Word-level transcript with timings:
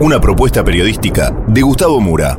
Una 0.00 0.20
propuesta 0.20 0.62
periodística 0.62 1.30
de 1.48 1.62
Gustavo 1.62 1.98
Mura. 1.98 2.38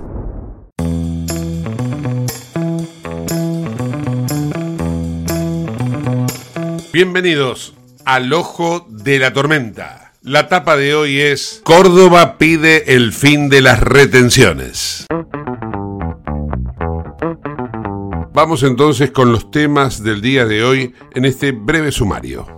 Bienvenidos 6.93 7.73
al 8.05 8.31
Ojo 8.33 8.85
de 8.87 9.17
la 9.17 9.33
Tormenta. 9.33 10.13
La 10.21 10.47
tapa 10.47 10.77
de 10.77 10.93
hoy 10.93 11.19
es 11.19 11.61
Córdoba 11.63 12.37
pide 12.37 12.95
el 12.95 13.13
fin 13.13 13.49
de 13.49 13.61
las 13.61 13.79
retenciones. 13.79 15.07
Vamos 18.33 18.61
entonces 18.61 19.09
con 19.09 19.31
los 19.31 19.49
temas 19.49 20.03
del 20.03 20.21
día 20.21 20.45
de 20.45 20.63
hoy 20.63 20.93
en 21.15 21.25
este 21.25 21.51
breve 21.51 21.91
sumario. 21.91 22.56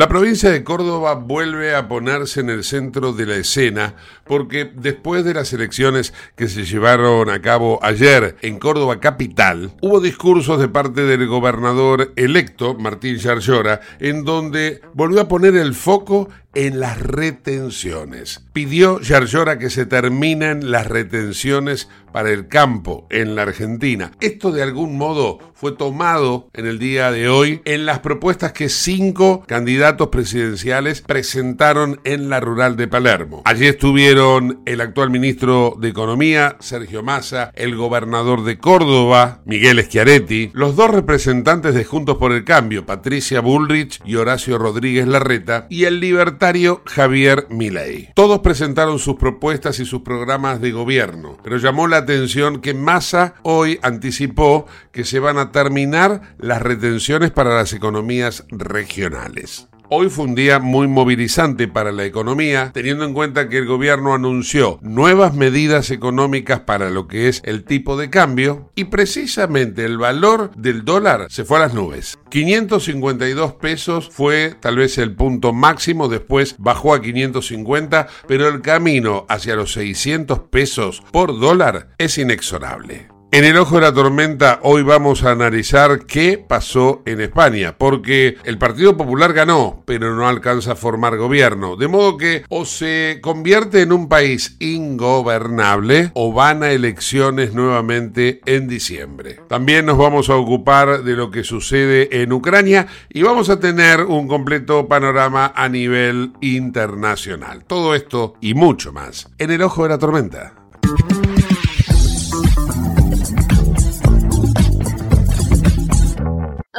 La 0.00 0.08
provincia 0.08 0.50
de 0.50 0.64
Córdoba 0.64 1.12
vuelve 1.12 1.74
a 1.74 1.86
ponerse 1.86 2.40
en 2.40 2.48
el 2.48 2.64
centro 2.64 3.12
de 3.12 3.26
la 3.26 3.36
escena 3.36 3.96
porque 4.30 4.70
después 4.72 5.24
de 5.24 5.34
las 5.34 5.52
elecciones 5.52 6.14
que 6.36 6.46
se 6.46 6.64
llevaron 6.64 7.30
a 7.30 7.42
cabo 7.42 7.80
ayer 7.82 8.36
en 8.42 8.60
Córdoba 8.60 9.00
capital, 9.00 9.72
hubo 9.80 10.00
discursos 10.00 10.60
de 10.60 10.68
parte 10.68 11.02
del 11.02 11.26
gobernador 11.26 12.12
electo, 12.14 12.76
Martín 12.76 13.16
Yarlora, 13.16 13.80
en 13.98 14.24
donde 14.24 14.82
volvió 14.94 15.22
a 15.22 15.26
poner 15.26 15.56
el 15.56 15.74
foco 15.74 16.28
en 16.54 16.80
las 16.80 17.00
retenciones. 17.00 18.44
Pidió 18.52 19.00
Yarlora 19.00 19.58
que 19.58 19.70
se 19.70 19.86
terminen 19.86 20.70
las 20.70 20.86
retenciones 20.86 21.88
para 22.12 22.30
el 22.30 22.48
campo 22.48 23.06
en 23.10 23.36
la 23.36 23.42
Argentina. 23.42 24.12
Esto 24.20 24.50
de 24.50 24.62
algún 24.62 24.98
modo 24.98 25.38
fue 25.54 25.72
tomado 25.72 26.48
en 26.54 26.66
el 26.66 26.78
día 26.78 27.12
de 27.12 27.28
hoy 27.28 27.62
en 27.64 27.86
las 27.86 28.00
propuestas 28.00 28.52
que 28.52 28.68
cinco 28.68 29.44
candidatos 29.46 30.08
presidenciales 30.08 31.02
presentaron 31.02 32.00
en 32.04 32.30
la 32.30 32.40
rural 32.40 32.76
de 32.76 32.88
Palermo. 32.88 33.42
Allí 33.44 33.66
estuvieron 33.66 34.19
el 34.66 34.80
actual 34.82 35.08
ministro 35.08 35.74
de 35.80 35.88
Economía, 35.88 36.56
Sergio 36.60 37.02
Massa, 37.02 37.50
el 37.54 37.74
gobernador 37.74 38.44
de 38.44 38.58
Córdoba, 38.58 39.40
Miguel 39.46 39.82
Schiaretti, 39.82 40.50
los 40.52 40.76
dos 40.76 40.90
representantes 40.90 41.74
de 41.74 41.86
Juntos 41.86 42.18
por 42.18 42.32
el 42.32 42.44
Cambio, 42.44 42.84
Patricia 42.84 43.40
Bullrich 43.40 43.98
y 44.04 44.16
Horacio 44.16 44.58
Rodríguez 44.58 45.08
Larreta, 45.08 45.66
y 45.70 45.84
el 45.84 46.00
libertario 46.00 46.82
Javier 46.84 47.46
Milei. 47.48 48.10
Todos 48.14 48.40
presentaron 48.40 48.98
sus 48.98 49.16
propuestas 49.16 49.80
y 49.80 49.86
sus 49.86 50.02
programas 50.02 50.60
de 50.60 50.72
gobierno, 50.72 51.38
pero 51.42 51.56
llamó 51.56 51.88
la 51.88 51.96
atención 51.96 52.60
que 52.60 52.74
Massa 52.74 53.36
hoy 53.42 53.78
anticipó 53.82 54.66
que 54.92 55.04
se 55.04 55.18
van 55.18 55.38
a 55.38 55.50
terminar 55.50 56.34
las 56.36 56.60
retenciones 56.60 57.30
para 57.30 57.54
las 57.54 57.72
economías 57.72 58.44
regionales. 58.50 59.69
Hoy 59.92 60.08
fue 60.08 60.26
un 60.26 60.36
día 60.36 60.60
muy 60.60 60.86
movilizante 60.86 61.66
para 61.66 61.90
la 61.90 62.04
economía, 62.04 62.70
teniendo 62.72 63.04
en 63.04 63.12
cuenta 63.12 63.48
que 63.48 63.58
el 63.58 63.66
gobierno 63.66 64.14
anunció 64.14 64.78
nuevas 64.82 65.34
medidas 65.34 65.90
económicas 65.90 66.60
para 66.60 66.90
lo 66.90 67.08
que 67.08 67.26
es 67.26 67.42
el 67.44 67.64
tipo 67.64 67.96
de 67.96 68.08
cambio 68.08 68.70
y 68.76 68.84
precisamente 68.84 69.84
el 69.84 69.98
valor 69.98 70.52
del 70.54 70.84
dólar 70.84 71.26
se 71.28 71.44
fue 71.44 71.56
a 71.56 71.62
las 71.62 71.74
nubes. 71.74 72.20
552 72.28 73.54
pesos 73.54 74.10
fue 74.12 74.54
tal 74.60 74.76
vez 74.76 74.96
el 74.96 75.16
punto 75.16 75.52
máximo, 75.52 76.06
después 76.06 76.54
bajó 76.58 76.94
a 76.94 77.02
550, 77.02 78.06
pero 78.28 78.46
el 78.46 78.62
camino 78.62 79.26
hacia 79.28 79.56
los 79.56 79.72
600 79.72 80.38
pesos 80.50 81.02
por 81.10 81.40
dólar 81.40 81.88
es 81.98 82.16
inexorable. 82.16 83.08
En 83.32 83.44
el 83.44 83.56
ojo 83.58 83.76
de 83.76 83.82
la 83.82 83.94
tormenta 83.94 84.58
hoy 84.64 84.82
vamos 84.82 85.22
a 85.22 85.30
analizar 85.30 86.04
qué 86.06 86.36
pasó 86.36 87.02
en 87.06 87.20
España, 87.20 87.76
porque 87.78 88.36
el 88.42 88.58
Partido 88.58 88.96
Popular 88.96 89.32
ganó, 89.32 89.84
pero 89.86 90.16
no 90.16 90.26
alcanza 90.26 90.72
a 90.72 90.76
formar 90.76 91.16
gobierno, 91.16 91.76
de 91.76 91.86
modo 91.86 92.16
que 92.16 92.42
o 92.48 92.64
se 92.64 93.20
convierte 93.22 93.82
en 93.82 93.92
un 93.92 94.08
país 94.08 94.56
ingobernable 94.58 96.10
o 96.14 96.32
van 96.32 96.64
a 96.64 96.72
elecciones 96.72 97.54
nuevamente 97.54 98.40
en 98.46 98.66
diciembre. 98.66 99.38
También 99.48 99.86
nos 99.86 99.96
vamos 99.96 100.28
a 100.28 100.34
ocupar 100.34 101.04
de 101.04 101.14
lo 101.14 101.30
que 101.30 101.44
sucede 101.44 102.22
en 102.22 102.32
Ucrania 102.32 102.88
y 103.10 103.22
vamos 103.22 103.48
a 103.48 103.60
tener 103.60 104.00
un 104.00 104.26
completo 104.26 104.88
panorama 104.88 105.52
a 105.54 105.68
nivel 105.68 106.32
internacional. 106.40 107.62
Todo 107.64 107.94
esto 107.94 108.34
y 108.40 108.54
mucho 108.54 108.92
más 108.92 109.28
en 109.38 109.52
el 109.52 109.62
ojo 109.62 109.84
de 109.84 109.88
la 109.88 109.98
tormenta. 109.98 110.59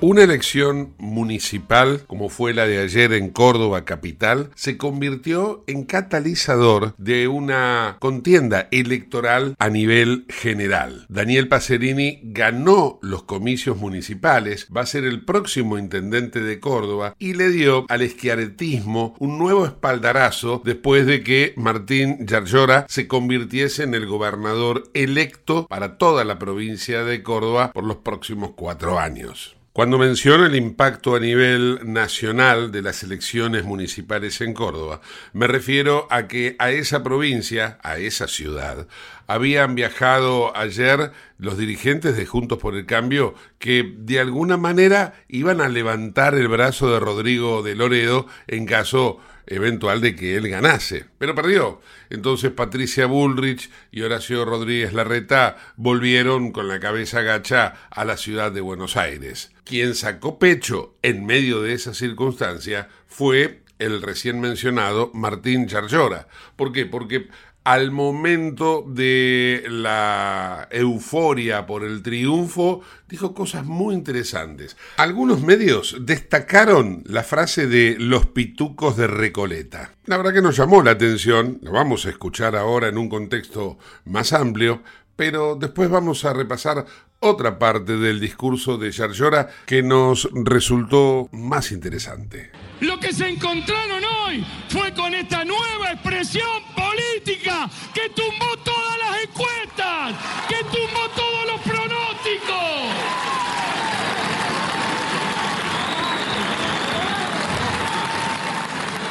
Una 0.00 0.22
elección 0.22 0.94
municipal, 0.98 2.04
como 2.06 2.28
fue 2.28 2.54
la 2.54 2.68
de 2.68 2.78
ayer 2.78 3.12
en 3.14 3.30
Córdoba 3.30 3.84
capital, 3.84 4.50
se 4.54 4.76
convirtió 4.76 5.64
en 5.66 5.82
catalizador 5.82 6.94
de 6.98 7.26
una 7.26 7.96
contienda 7.98 8.68
electoral 8.70 9.56
a 9.58 9.68
nivel 9.70 10.24
general. 10.28 11.04
Daniel 11.08 11.48
Pacerini 11.48 12.20
ganó 12.22 13.00
los 13.02 13.24
comicios 13.24 13.76
municipales, 13.76 14.68
va 14.74 14.82
a 14.82 14.86
ser 14.86 15.02
el 15.02 15.24
próximo 15.24 15.78
intendente 15.78 16.42
de 16.42 16.60
Córdoba 16.60 17.16
y 17.18 17.34
le 17.34 17.50
dio 17.50 17.84
al 17.88 18.02
esquiaretismo 18.02 19.16
un 19.18 19.36
nuevo 19.36 19.66
espaldarazo 19.66 20.62
después 20.64 21.06
de 21.06 21.24
que 21.24 21.54
Martín 21.56 22.24
Yarlora 22.24 22.86
se 22.88 23.08
convirtiese 23.08 23.82
en 23.82 23.94
el 23.94 24.06
gobernador 24.06 24.84
electo 24.94 25.66
para 25.66 25.98
toda 25.98 26.22
la 26.22 26.38
provincia 26.38 27.02
de 27.02 27.24
Córdoba 27.24 27.72
por 27.72 27.82
los 27.82 27.96
próximos 27.96 28.52
cuatro 28.54 29.00
años. 29.00 29.57
Cuando 29.78 29.96
menciono 29.96 30.44
el 30.44 30.56
impacto 30.56 31.14
a 31.14 31.20
nivel 31.20 31.78
nacional 31.84 32.72
de 32.72 32.82
las 32.82 33.04
elecciones 33.04 33.62
municipales 33.62 34.40
en 34.40 34.52
Córdoba, 34.52 35.00
me 35.32 35.46
refiero 35.46 36.08
a 36.10 36.26
que 36.26 36.56
a 36.58 36.72
esa 36.72 37.04
provincia, 37.04 37.78
a 37.84 37.98
esa 37.98 38.26
ciudad, 38.26 38.88
habían 39.28 39.76
viajado 39.76 40.56
ayer 40.56 41.12
los 41.38 41.56
dirigentes 41.56 42.16
de 42.16 42.26
Juntos 42.26 42.58
por 42.58 42.74
el 42.74 42.86
Cambio 42.86 43.36
que 43.60 43.94
de 43.96 44.18
alguna 44.18 44.56
manera 44.56 45.14
iban 45.28 45.60
a 45.60 45.68
levantar 45.68 46.34
el 46.34 46.48
brazo 46.48 46.90
de 46.90 46.98
Rodrigo 46.98 47.62
de 47.62 47.76
Loredo 47.76 48.26
en 48.48 48.66
caso 48.66 49.20
eventual 49.48 50.00
de 50.00 50.14
que 50.14 50.36
él 50.36 50.48
ganase, 50.48 51.06
pero 51.18 51.34
perdió. 51.34 51.80
Entonces 52.10 52.52
Patricia 52.52 53.06
Bullrich 53.06 53.70
y 53.90 54.02
Horacio 54.02 54.44
Rodríguez 54.44 54.92
Larreta 54.92 55.56
volvieron 55.76 56.52
con 56.52 56.68
la 56.68 56.80
cabeza 56.80 57.22
gacha 57.22 57.74
a 57.90 58.04
la 58.04 58.16
ciudad 58.16 58.52
de 58.52 58.60
Buenos 58.60 58.96
Aires. 58.96 59.50
Quien 59.64 59.94
sacó 59.94 60.38
pecho 60.38 60.94
en 61.02 61.26
medio 61.26 61.62
de 61.62 61.72
esa 61.72 61.94
circunstancia 61.94 62.88
fue 63.06 63.62
el 63.78 64.02
recién 64.02 64.40
mencionado 64.40 65.10
Martín 65.14 65.66
Charllora. 65.66 66.28
¿Por 66.56 66.72
qué? 66.72 66.86
Porque 66.86 67.28
al 67.68 67.90
momento 67.90 68.82
de 68.88 69.62
la 69.68 70.68
euforia 70.70 71.66
por 71.66 71.84
el 71.84 72.02
triunfo, 72.02 72.80
dijo 73.06 73.34
cosas 73.34 73.66
muy 73.66 73.94
interesantes. 73.94 74.78
Algunos 74.96 75.42
medios 75.42 75.98
destacaron 76.00 77.02
la 77.04 77.22
frase 77.24 77.66
de 77.66 77.96
los 77.98 78.24
pitucos 78.24 78.96
de 78.96 79.06
Recoleta. 79.06 79.92
La 80.06 80.16
verdad 80.16 80.32
que 80.32 80.40
nos 80.40 80.56
llamó 80.56 80.82
la 80.82 80.92
atención, 80.92 81.58
lo 81.60 81.72
vamos 81.72 82.06
a 82.06 82.08
escuchar 82.08 82.56
ahora 82.56 82.88
en 82.88 82.96
un 82.96 83.10
contexto 83.10 83.76
más 84.06 84.32
amplio, 84.32 84.82
pero 85.14 85.54
después 85.54 85.90
vamos 85.90 86.24
a 86.24 86.32
repasar 86.32 86.86
otra 87.20 87.58
parte 87.58 87.98
del 87.98 88.18
discurso 88.18 88.78
de 88.78 88.92
Yarlora 88.92 89.46
que 89.66 89.82
nos 89.82 90.26
resultó 90.32 91.28
más 91.32 91.70
interesante. 91.70 92.50
Lo 92.80 92.98
que 93.00 93.12
se 93.12 93.28
encontraron 93.28 94.04
hoy 94.04 94.44
fue 94.68 94.92
con 94.94 95.12
esta 95.12 95.44
nueva 95.44 95.92
expresión 95.92 96.62
política 96.76 97.68
que 97.92 98.08
tumbó 98.10 98.56
todas 98.58 98.98
las 98.98 99.22
encuestas, 99.24 100.14
que 100.48 100.62
tumbó 100.64 101.08
todos 101.16 101.46
los 101.46 101.60
pronósticos. 101.62 102.58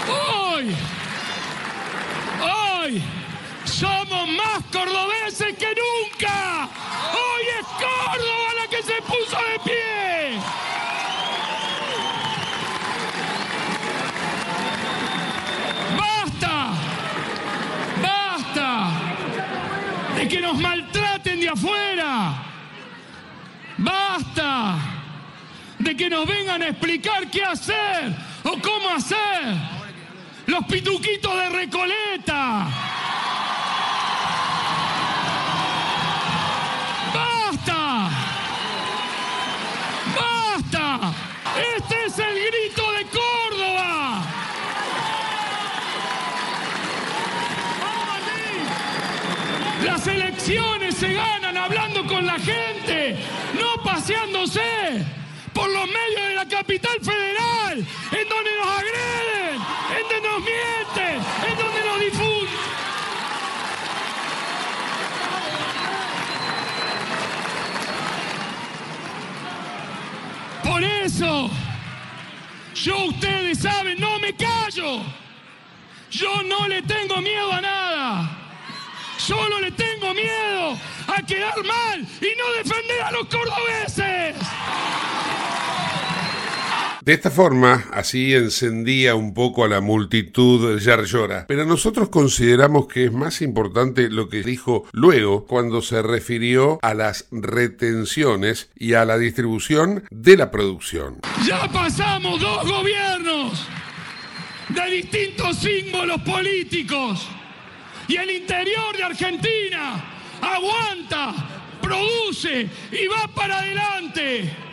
Hoy, 0.09 0.75
hoy 2.41 3.03
somos 3.65 4.29
más 4.29 4.63
cordobeses 4.71 5.57
que 5.57 5.75
nunca. 5.75 6.69
Que 25.97 26.09
nos 26.09 26.27
vengan 26.27 26.61
a 26.61 26.67
explicar 26.67 27.27
qué 27.31 27.43
hacer 27.43 28.15
o 28.43 28.51
cómo 28.61 28.89
hacer. 28.95 29.55
Los 30.45 30.63
pituquitos 30.65 31.35
de 31.35 31.49
Recoleta. 31.49 32.67
¡Basta! 37.13 38.09
¡Basta! 40.15 41.13
Este 41.77 42.05
es 42.05 42.19
el 42.19 42.35
grito 42.35 42.91
de 42.91 43.05
Córdoba. 43.07 44.23
Las 49.83 50.07
elecciones 50.07 50.95
se 50.95 51.13
ganan 51.13 51.57
hablando 51.57 52.05
con 52.05 52.25
la 52.25 52.37
gente, 52.39 53.17
no 53.59 53.81
paseándose 53.83 54.86
capital 56.57 56.99
federal, 57.01 57.77
en 58.11 58.29
donde 58.29 58.51
nos 58.57 58.67
agreden, 58.79 59.61
en 59.95 60.03
donde 60.09 60.29
nos 60.29 60.39
mienten, 60.41 61.15
en 61.47 61.57
donde 61.61 61.79
nos 61.87 61.99
difunden. 61.99 62.57
Por 70.63 70.83
eso, 70.83 71.49
yo 72.73 73.05
ustedes 73.05 73.59
saben, 73.59 73.99
no 73.99 74.17
me 74.19 74.33
callo. 74.33 75.03
Yo 76.09 76.41
no 76.43 76.67
le 76.67 76.81
tengo 76.81 77.21
miedo 77.21 77.53
a 77.53 77.61
nada. 77.61 78.37
Solo 79.17 79.59
le 79.59 79.71
tengo 79.71 80.11
miedo 80.13 80.77
a 81.07 81.21
quedar 81.21 81.63
mal 81.63 81.99
y 81.99 82.31
no 82.39 82.51
defender 82.53 83.01
a 83.03 83.11
los 83.11 83.27
cordobeses. 83.27 84.35
De 87.07 87.13
esta 87.13 87.31
forma, 87.31 87.85
así 87.93 88.35
encendía 88.35 89.15
un 89.15 89.33
poco 89.33 89.63
a 89.63 89.69
la 89.69 89.79
multitud 89.79 90.77
Yarlora, 90.77 91.45
pero 91.47 91.63
nosotros 91.63 92.09
consideramos 92.09 92.87
que 92.87 93.05
es 93.05 93.13
más 93.13 93.41
importante 93.41 94.09
lo 94.09 94.27
que 94.27 94.43
dijo 94.43 94.85
luego 94.91 95.45
cuando 95.45 95.81
se 95.81 96.01
refirió 96.01 96.79
a 96.81 96.93
las 96.93 97.29
retenciones 97.31 98.69
y 98.75 98.95
a 98.95 99.05
la 99.05 99.17
distribución 99.17 100.03
de 100.11 100.35
la 100.35 100.51
producción. 100.51 101.21
Ya 101.47 101.71
pasamos 101.71 102.41
dos 102.41 102.69
gobiernos 102.69 103.65
de 104.67 104.91
distintos 104.91 105.59
símbolos 105.59 106.21
políticos 106.23 107.25
y 108.09 108.17
el 108.17 108.31
interior 108.31 108.97
de 108.97 109.03
Argentina 109.05 110.03
aguanta, 110.41 111.33
produce 111.81 112.69
y 112.91 113.07
va 113.07 113.33
para 113.33 113.59
adelante. 113.59 114.66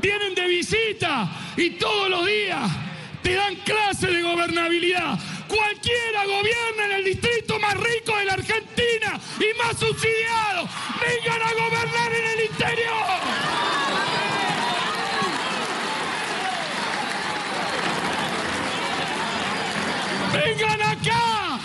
Vienen 0.00 0.34
de 0.34 0.46
visita 0.46 1.28
y 1.56 1.70
todos 1.70 2.08
los 2.08 2.26
días 2.26 2.70
te 3.22 3.34
dan 3.34 3.56
clases 3.56 4.12
de 4.12 4.22
gobernabilidad. 4.22 5.18
Cualquiera 5.48 6.24
gobierna 6.24 6.84
en 6.86 6.92
el 6.92 7.04
distrito 7.04 7.58
más 7.58 7.74
rico 7.74 8.16
de 8.16 8.24
la 8.26 8.34
Argentina 8.34 9.20
y 9.40 9.58
más 9.58 9.78
subsidiado. 9.78 10.68
Vengan 11.00 11.42
a 11.42 11.52
gobernar 11.52 12.12
en 12.12 12.24
el 12.24 12.44
interior. 12.46 12.98
¡Vengan 20.32 20.82
acá! 20.82 21.58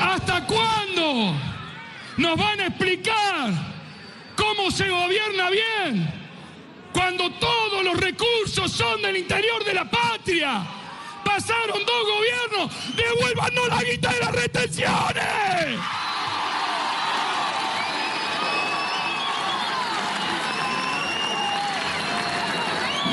¿Hasta 0.00 0.46
cuándo 0.46 1.55
nos 2.16 2.36
van 2.36 2.60
a 2.60 2.66
explicar 2.66 3.50
cómo 4.36 4.70
se 4.70 4.88
gobierna 4.88 5.50
bien 5.50 6.26
cuando 6.92 7.30
todos 7.32 7.84
los 7.84 7.96
recursos 7.98 8.72
son 8.72 9.02
del 9.02 9.16
interior 9.18 9.64
de 9.64 9.74
la 9.74 9.88
patria? 9.90 10.66
Pasaron 11.24 11.84
dos 11.84 12.06
gobiernos, 12.06 12.96
devuélvanos 12.96 13.68
la 13.68 13.82
guita 13.82 14.12
de 14.12 14.20
las 14.20 14.32
retenciones. 14.32 15.78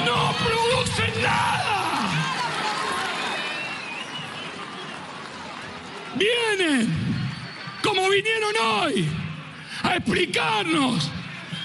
No 0.06 0.36
producen 0.44 1.22
nada. 1.22 1.64
Vienen, 6.16 7.13
como 7.84 8.10
vinieron 8.10 8.56
hoy 8.58 9.08
a 9.84 9.96
explicarnos. 9.98 11.12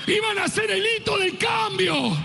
Iban 0.06 0.38
a 0.38 0.48
ser 0.48 0.70
el 0.70 0.84
hito 0.84 1.16
del 1.16 1.38
cambio. 1.38 2.16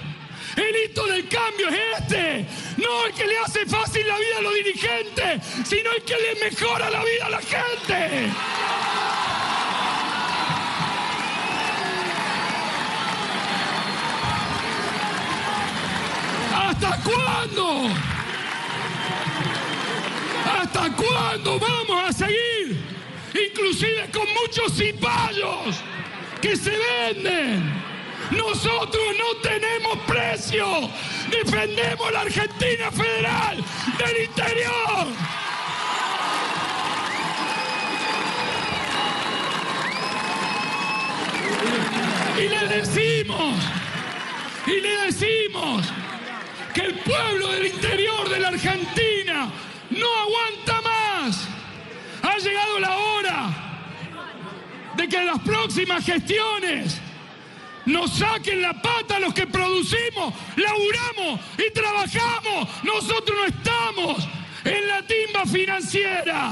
El 0.55 0.75
hito 0.85 1.05
del 1.07 1.27
cambio 1.27 1.69
es 1.69 1.79
este. 1.99 2.45
No 2.77 3.05
el 3.05 3.13
que 3.13 3.25
le 3.25 3.37
hace 3.37 3.65
fácil 3.65 4.07
la 4.07 4.17
vida 4.17 4.37
a 4.39 4.41
los 4.41 4.53
dirigentes, 4.55 5.41
sino 5.65 5.91
el 5.91 6.03
que 6.03 6.15
le 6.15 6.49
mejora 6.49 6.89
la 6.89 7.03
vida 7.03 7.25
a 7.25 7.29
la 7.29 7.41
gente. 7.41 8.29
¿Hasta 16.55 17.01
cuándo? 17.03 17.89
¿Hasta 20.45 20.95
cuándo 20.95 21.59
vamos 21.59 22.09
a 22.09 22.13
seguir 22.13 22.93
Inclusive 23.33 24.09
con 24.11 24.27
muchos 24.33 24.73
cipayos 24.73 25.75
que 26.41 26.55
se 26.55 26.71
venden. 26.71 27.63
Nosotros 28.31 29.03
no 29.17 29.37
tenemos 29.41 29.97
precio. 30.05 30.89
Defendemos 31.29 32.11
la 32.11 32.21
Argentina 32.21 32.91
federal 32.91 33.57
del 33.97 34.25
interior. 34.25 35.07
Y 42.37 42.47
le 42.47 42.67
decimos, 42.67 43.55
y 44.67 44.81
le 44.81 44.97
decimos 45.05 45.85
que 46.73 46.81
el 46.81 46.93
pueblo 46.95 47.47
del 47.49 47.67
interior 47.67 48.29
de 48.29 48.39
la 48.39 48.47
Argentina 48.49 49.51
no 49.91 50.07
aguanta. 50.21 50.82
Ha 52.33 52.37
llegado 52.39 52.79
la 52.79 52.97
hora 52.97 53.49
de 54.95 55.07
que 55.07 55.23
las 55.23 55.39
próximas 55.41 56.03
gestiones 56.03 56.99
nos 57.85 58.11
saquen 58.17 58.59
la 58.59 58.73
pata 58.73 59.19
los 59.19 59.35
que 59.35 59.45
producimos, 59.45 60.33
laburamos 60.55 61.39
y 61.59 61.71
trabajamos. 61.71 62.69
Nosotros 62.83 63.37
no 63.37 63.45
estamos 63.45 64.27
en 64.63 64.87
la 64.87 65.05
timba 65.05 65.45
financiera. 65.45 66.49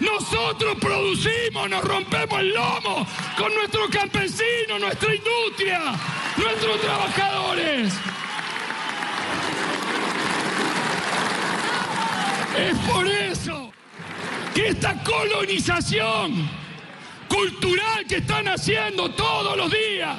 Nosotros 0.00 0.78
producimos, 0.80 1.68
nos 1.68 1.84
rompemos 1.84 2.40
el 2.40 2.54
lomo 2.54 3.06
con 3.36 3.54
nuestros 3.54 3.90
campesinos, 3.90 4.80
nuestra 4.80 5.14
industria, 5.14 5.80
nuestros 6.38 6.80
trabajadores. 6.80 7.92
Es 12.56 12.78
por 12.90 13.06
eso 13.06 13.59
que 14.54 14.68
esta 14.68 15.02
colonización 15.02 16.48
cultural 17.28 18.06
que 18.06 18.16
están 18.16 18.48
haciendo 18.48 19.10
todos 19.10 19.56
los 19.56 19.70
días, 19.70 20.16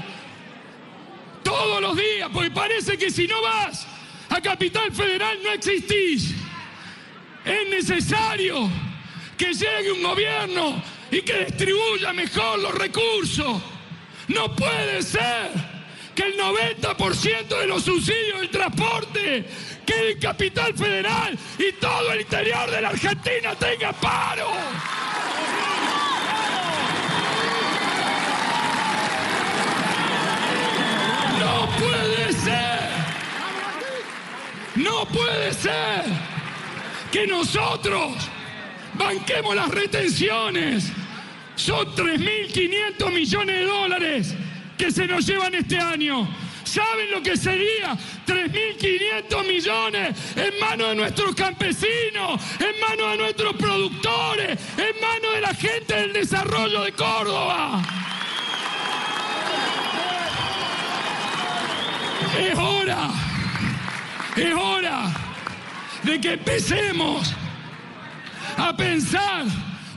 todos 1.44 1.82
los 1.82 1.96
días, 1.98 2.30
porque 2.34 2.52
parece 2.52 2.98
que 2.98 3.10
si 3.10 3.28
no 3.28 3.42
vas 3.42 3.88
a 4.32 4.40
Capital 4.40 4.92
Federal 4.92 5.38
no 5.44 5.52
existís. 5.52 6.34
Es 7.44 7.70
necesario 7.70 8.70
que 9.38 9.54
llegue 9.54 9.92
un 9.92 10.04
gobierno 10.04 10.82
y 11.12 11.22
que 11.22 11.46
distribuya 11.46 12.14
mejor 12.14 12.60
los 12.60 12.74
recursos. 12.74 13.62
No 14.30 14.56
puede 14.56 15.02
ser 15.02 15.52
que 16.16 16.24
el 16.24 16.38
90% 16.38 17.60
de 17.60 17.68
los 17.68 17.84
subsidios 17.84 18.40
del 18.40 18.50
transporte 18.50 19.46
quede 19.86 20.12
en 20.12 20.20
Capital 20.20 20.74
Federal 20.74 21.38
y 21.58 21.72
todo 21.74 22.14
el 22.14 22.22
interior 22.22 22.70
de 22.70 22.82
la 22.82 22.90
Argentina 22.90 23.56
tenga 23.56 23.92
paro. 23.94 24.48
No 31.40 31.70
puede 31.78 32.34
ser. 32.34 32.80
No 34.76 35.06
puede 35.06 35.54
ser 35.54 36.04
que 37.12 37.28
nosotros 37.28 38.14
banquemos 38.94 39.56
las 39.56 39.70
retenciones. 39.70 40.92
Son 41.56 41.86
3.500 41.94 43.12
millones 43.12 43.60
de 43.60 43.66
dólares 43.66 44.36
que 44.78 44.92
se 44.92 45.06
nos 45.06 45.28
llevan 45.28 45.54
este 45.54 45.78
año. 45.78 46.28
¿Saben 46.72 47.12
lo 47.12 47.22
que 47.22 47.36
sería 47.36 47.98
3.500 48.26 49.46
millones 49.46 50.16
en 50.38 50.58
manos 50.58 50.88
de 50.88 50.96
nuestros 50.96 51.36
campesinos, 51.36 52.42
en 52.62 52.80
manos 52.80 53.12
de 53.12 53.18
nuestros 53.18 53.56
productores, 53.58 54.58
en 54.78 55.02
manos 55.02 55.34
de 55.34 55.42
la 55.42 55.54
gente 55.54 55.94
del 55.94 56.14
desarrollo 56.14 56.84
de 56.84 56.94
Córdoba? 56.94 57.82
Es 62.40 62.58
hora, 62.58 63.10
es 64.38 64.54
hora 64.54 65.12
de 66.04 66.22
que 66.22 66.34
empecemos 66.34 67.34
a 68.56 68.78
pensar 68.78 69.44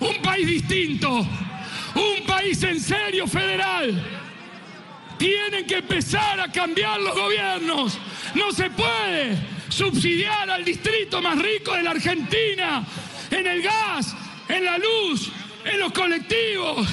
un 0.00 0.16
país 0.22 0.44
distinto, 0.44 1.08
un 1.18 2.26
país 2.26 2.60
en 2.64 2.80
serio 2.80 3.28
federal. 3.28 4.23
Tienen 5.18 5.66
que 5.66 5.76
empezar 5.76 6.40
a 6.40 6.50
cambiar 6.50 7.00
los 7.00 7.14
gobiernos. 7.14 7.98
No 8.34 8.52
se 8.52 8.70
puede 8.70 9.36
subsidiar 9.68 10.50
al 10.50 10.64
distrito 10.64 11.20
más 11.22 11.38
rico 11.38 11.74
de 11.74 11.82
la 11.82 11.90
Argentina 11.92 12.84
en 13.30 13.46
el 13.46 13.62
gas, 13.62 14.14
en 14.48 14.64
la 14.64 14.78
luz, 14.78 15.30
en 15.64 15.80
los 15.80 15.92
colectivos. 15.92 16.86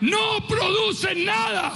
No 0.00 0.46
producen 0.46 1.24
nada. 1.24 1.72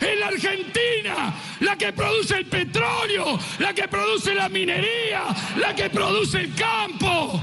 En 0.00 0.18
la 0.18 0.28
Argentina, 0.28 1.32
la 1.60 1.78
que 1.78 1.92
produce 1.92 2.36
el 2.36 2.46
petróleo, 2.46 3.38
la 3.60 3.72
que 3.72 3.86
produce 3.86 4.34
la 4.34 4.48
minería, 4.48 5.22
la 5.56 5.76
que 5.76 5.90
produce 5.90 6.40
el 6.40 6.54
campo 6.56 7.40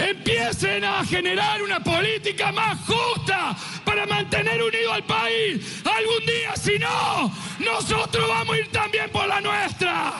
empiecen 0.00 0.84
a 0.84 1.04
generar 1.04 1.62
una 1.62 1.80
política 1.80 2.50
más 2.52 2.78
justa 2.86 3.56
para 3.84 4.06
mantener 4.06 4.62
unido 4.62 4.92
al 4.92 5.04
país. 5.04 5.82
Algún 5.84 6.26
día, 6.26 6.56
si 6.56 6.78
no, 6.78 7.32
nosotros 7.58 8.28
vamos 8.28 8.54
a 8.54 8.58
ir 8.58 8.68
también 8.68 9.10
por 9.10 9.26
la 9.26 9.40
nuestra. 9.40 10.14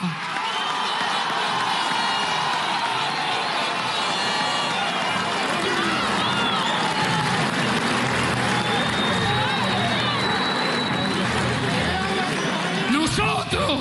Nosotros 12.90 13.80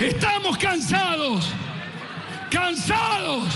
estamos 0.00 0.58
cansados, 0.58 1.48
cansados 2.50 3.48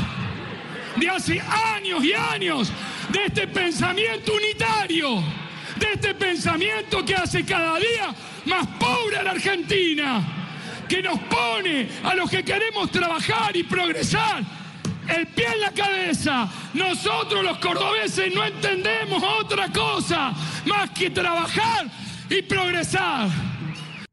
de 0.99 1.09
hace 1.09 1.41
años 1.41 2.05
y 2.05 2.13
años 2.13 2.73
de 3.11 3.25
este 3.27 3.47
pensamiento 3.47 4.33
unitario, 4.33 5.23
de 5.79 5.93
este 5.95 6.15
pensamiento 6.15 7.05
que 7.05 7.15
hace 7.15 7.45
cada 7.45 7.79
día 7.79 8.15
más 8.47 8.67
pobre 8.79 9.17
a 9.17 9.23
la 9.23 9.31
Argentina, 9.33 10.23
que 10.89 11.03
nos 11.03 11.19
pone 11.21 11.89
a 12.03 12.15
los 12.15 12.31
que 12.31 12.43
queremos 12.43 12.91
trabajar 12.91 13.57
y 13.57 13.63
progresar 13.63 14.43
el 15.09 15.27
pie 15.29 15.47
en 15.55 15.61
la 15.61 15.73
cabeza. 15.73 16.49
Nosotros 16.75 17.43
los 17.45 17.59
cordobeses 17.59 18.35
no 18.35 18.45
entendemos 18.45 19.23
otra 19.41 19.71
cosa 19.73 20.33
más 20.67 20.91
que 20.91 21.11
trabajar 21.11 21.87
y 22.29 22.43
progresar. 22.43 23.29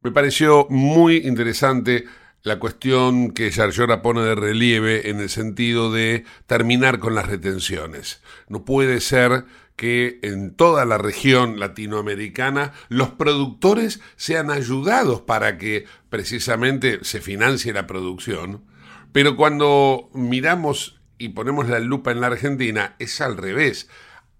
Me 0.01 0.11
pareció 0.11 0.67
muy 0.69 1.17
interesante 1.17 2.05
la 2.45 2.59
cuestión 2.59 3.31
que 3.31 3.49
Yarlora 3.49 4.03
pone 4.03 4.21
de 4.21 4.35
relieve 4.35 5.09
en 5.09 5.19
el 5.19 5.29
sentido 5.29 5.91
de 5.91 6.25
terminar 6.45 6.99
con 6.99 7.15
las 7.15 7.25
retenciones. 7.25 8.21
No 8.49 8.63
puede 8.65 9.01
ser 9.01 9.45
que 9.75 10.19
en 10.21 10.53
toda 10.53 10.85
la 10.85 10.99
región 10.99 11.59
latinoamericana 11.59 12.71
los 12.87 13.09
productores 13.09 13.99
sean 14.15 14.51
ayudados 14.51 15.21
para 15.21 15.57
que 15.57 15.85
precisamente 16.11 16.99
se 17.03 17.19
financie 17.19 17.73
la 17.73 17.87
producción, 17.87 18.63
pero 19.11 19.35
cuando 19.35 20.11
miramos 20.13 21.01
y 21.17 21.29
ponemos 21.29 21.67
la 21.67 21.79
lupa 21.79 22.11
en 22.11 22.21
la 22.21 22.27
Argentina 22.27 22.95
es 22.99 23.21
al 23.21 23.37
revés. 23.37 23.89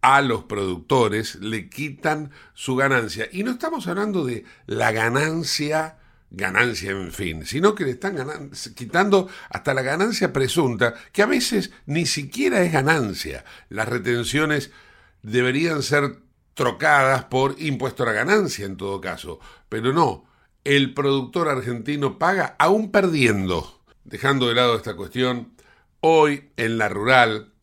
A 0.02 0.22
los 0.22 0.44
productores 0.44 1.38
le 1.38 1.70
quitan 1.70 2.30
su 2.54 2.76
ganancia. 2.76 3.28
Y 3.32 3.42
no 3.42 3.50
estamos 3.50 3.88
hablando 3.88 4.24
de 4.24 4.46
la 4.68 4.92
ganancia 4.92 5.98
ganancia, 6.30 6.92
en 6.92 7.12
fin, 7.12 7.46
sino 7.46 7.76
que 7.76 7.86
le 7.86 7.92
están 7.92 8.52
quitando 8.76 9.30
hasta 9.50 9.74
la 9.74 9.82
ganancia 9.82 10.34
presunta, 10.34 10.94
que 11.12 11.22
a 11.22 11.28
veces 11.28 11.72
ni 11.86 12.06
siquiera 12.06 12.62
es 12.64 12.72
ganancia. 12.72 13.46
Las 13.70 13.88
retenciones 13.88 14.72
deberían 15.22 15.82
ser 15.82 16.18
trocadas 16.54 17.26
por 17.26 17.56
impuesto 17.60 18.04
a 18.04 18.08
la 18.08 18.14
ganancia 18.14 18.66
en 18.66 18.78
todo 18.78 19.02
caso, 19.02 19.40
pero 19.70 19.94
no, 19.94 20.26
el 20.64 20.94
productor 20.94 21.48
argentino 21.48 22.18
paga 22.18 22.56
aún 22.60 22.92
perdiendo. 22.92 23.82
Dejando 24.04 24.48
de 24.48 24.56
lado 24.56 24.76
esta 24.76 24.96
cuestión, 24.96 25.54
hoy 26.00 26.50
en 26.58 26.78
la 26.78 26.90
rural 26.90 27.54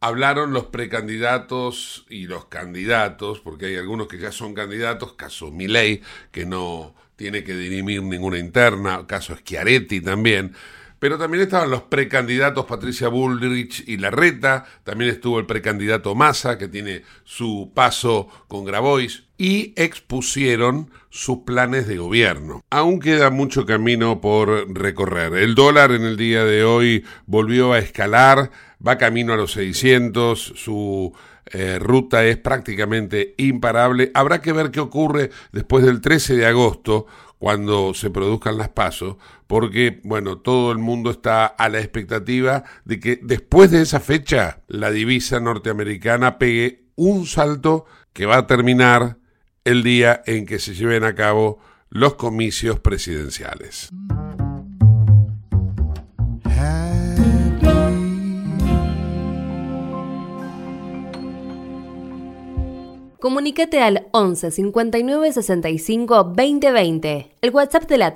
hablaron 0.00 0.52
los 0.52 0.66
precandidatos 0.66 2.06
y 2.08 2.26
los 2.26 2.46
candidatos, 2.46 3.40
porque 3.40 3.66
hay 3.66 3.76
algunos 3.76 4.08
que 4.08 4.18
ya 4.18 4.32
son 4.32 4.54
candidatos, 4.54 5.12
caso 5.12 5.50
Milei, 5.50 6.02
que 6.32 6.46
no 6.46 6.94
tiene 7.20 7.44
que 7.44 7.54
dirimir 7.54 8.02
ninguna 8.02 8.38
interna, 8.38 9.06
caso 9.06 9.36
Schiaretti 9.36 10.00
también, 10.00 10.54
Pero 10.98 11.18
también 11.18 11.42
estaban 11.42 11.70
los 11.70 11.82
precandidatos 11.82 12.64
Patricia 12.64 13.08
Bullrich 13.08 13.84
y 13.86 13.98
Larreta, 13.98 14.64
también 14.84 15.10
estuvo 15.10 15.38
el 15.38 15.44
precandidato 15.44 16.14
Massa, 16.14 16.56
que 16.56 16.68
tiene 16.68 17.02
su 17.24 17.72
paso 17.74 18.28
con 18.48 18.64
Grabois, 18.64 19.24
y 19.36 19.74
expusieron 19.76 20.90
sus 21.10 21.40
planes 21.40 21.86
de 21.86 21.98
gobierno. 21.98 22.62
Aún 22.70 23.00
queda 23.00 23.28
mucho 23.28 23.66
camino 23.66 24.22
por 24.22 24.74
recorrer. 24.74 25.34
El 25.34 25.54
dólar 25.54 25.92
en 25.92 26.04
el 26.04 26.16
día 26.16 26.44
de 26.44 26.64
hoy 26.64 27.04
volvió 27.26 27.74
a 27.74 27.78
escalar, 27.78 28.50
va 28.86 28.96
camino 28.96 29.34
a 29.34 29.36
los 29.36 29.52
600, 29.52 30.52
su 30.56 31.14
eh, 31.52 31.78
ruta 31.78 32.24
es 32.24 32.36
prácticamente 32.36 33.34
imparable. 33.38 34.10
Habrá 34.14 34.40
que 34.40 34.52
ver 34.52 34.70
qué 34.70 34.80
ocurre 34.80 35.30
después 35.52 35.84
del 35.84 36.00
13 36.00 36.36
de 36.36 36.46
agosto, 36.46 37.06
cuando 37.40 37.94
se 37.94 38.10
produzcan 38.10 38.58
las 38.58 38.68
pasos, 38.68 39.16
porque, 39.46 40.02
bueno, 40.04 40.36
todo 40.38 40.72
el 40.72 40.78
mundo 40.78 41.10
está 41.10 41.46
a 41.46 41.70
la 41.70 41.78
expectativa 41.78 42.64
de 42.84 43.00
que 43.00 43.18
después 43.22 43.70
de 43.70 43.80
esa 43.80 43.98
fecha 43.98 44.60
la 44.68 44.90
divisa 44.90 45.40
norteamericana 45.40 46.38
pegue 46.38 46.84
un 46.96 47.24
salto 47.24 47.86
que 48.12 48.26
va 48.26 48.36
a 48.36 48.46
terminar 48.46 49.16
el 49.64 49.82
día 49.82 50.22
en 50.26 50.44
que 50.44 50.58
se 50.58 50.74
lleven 50.74 51.02
a 51.02 51.14
cabo 51.14 51.58
los 51.88 52.14
comicios 52.16 52.78
presidenciales. 52.78 53.90
Comunícate 63.20 63.82
al 63.82 64.08
11 64.12 64.50
59 64.50 65.32
65 65.34 66.32
20 66.34 66.72
20, 66.72 67.36
el 67.42 67.50
WhatsApp 67.50 67.82
de 67.82 67.98
la. 67.98 68.14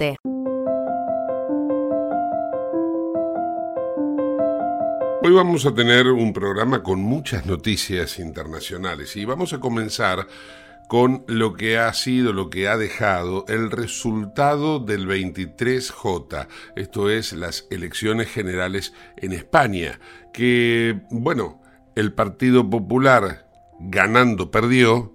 Hoy 5.22 5.32
vamos 5.32 5.66
a 5.66 5.74
tener 5.74 6.06
un 6.06 6.32
programa 6.32 6.82
con 6.82 7.00
muchas 7.00 7.44
noticias 7.44 8.18
internacionales 8.18 9.14
y 9.16 9.26
vamos 9.26 9.52
a 9.52 9.60
comenzar 9.60 10.26
con 10.88 11.22
lo 11.28 11.52
que 11.52 11.76
ha 11.76 11.92
sido, 11.92 12.32
lo 12.32 12.48
que 12.48 12.68
ha 12.68 12.78
dejado 12.78 13.44
el 13.48 13.70
resultado 13.70 14.78
del 14.78 15.06
23J, 15.06 16.48
esto 16.76 17.10
es 17.10 17.34
las 17.34 17.66
elecciones 17.70 18.28
generales 18.28 18.94
en 19.18 19.32
España, 19.32 20.00
que, 20.32 21.02
bueno, 21.10 21.60
el 21.94 22.14
Partido 22.14 22.70
Popular 22.70 23.44
ganando 23.80 24.50
perdió 24.50 25.14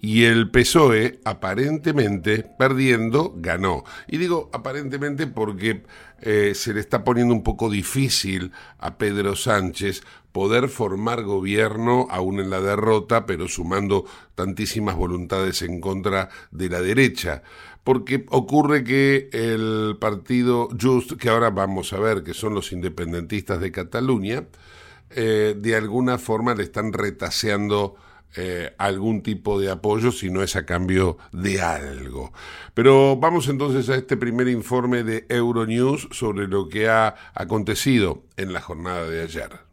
y 0.00 0.24
el 0.24 0.50
PSOE 0.50 1.20
aparentemente 1.24 2.42
perdiendo 2.58 3.34
ganó. 3.36 3.84
Y 4.08 4.16
digo 4.16 4.48
aparentemente 4.52 5.26
porque 5.26 5.82
eh, 6.20 6.52
se 6.54 6.72
le 6.72 6.80
está 6.80 7.04
poniendo 7.04 7.34
un 7.34 7.42
poco 7.42 7.68
difícil 7.68 8.52
a 8.78 8.96
Pedro 8.96 9.36
Sánchez 9.36 10.02
poder 10.32 10.68
formar 10.68 11.22
gobierno 11.24 12.06
aún 12.10 12.40
en 12.40 12.50
la 12.50 12.60
derrota, 12.60 13.26
pero 13.26 13.48
sumando 13.48 14.06
tantísimas 14.34 14.96
voluntades 14.96 15.62
en 15.62 15.80
contra 15.80 16.30
de 16.50 16.68
la 16.68 16.80
derecha. 16.80 17.42
Porque 17.84 18.26
ocurre 18.28 18.84
que 18.84 19.28
el 19.32 19.96
partido 20.00 20.68
Just, 20.80 21.12
que 21.14 21.28
ahora 21.28 21.50
vamos 21.50 21.92
a 21.92 21.98
ver 21.98 22.22
que 22.22 22.34
son 22.34 22.54
los 22.54 22.72
independentistas 22.72 23.60
de 23.60 23.72
Cataluña, 23.72 24.46
eh, 25.10 25.54
de 25.56 25.76
alguna 25.76 26.18
forma 26.18 26.54
le 26.54 26.62
están 26.62 26.92
retaseando 26.92 27.96
eh, 28.36 28.74
algún 28.78 29.22
tipo 29.22 29.60
de 29.60 29.70
apoyo, 29.70 30.12
si 30.12 30.30
no 30.30 30.42
es 30.42 30.54
a 30.54 30.64
cambio 30.64 31.18
de 31.32 31.60
algo. 31.60 32.32
Pero 32.74 33.16
vamos 33.16 33.48
entonces 33.48 33.88
a 33.88 33.96
este 33.96 34.16
primer 34.16 34.46
informe 34.48 35.02
de 35.02 35.26
Euronews 35.28 36.08
sobre 36.12 36.46
lo 36.46 36.68
que 36.68 36.88
ha 36.88 37.16
acontecido 37.34 38.22
en 38.36 38.52
la 38.52 38.60
jornada 38.60 39.08
de 39.08 39.22
ayer. 39.22 39.69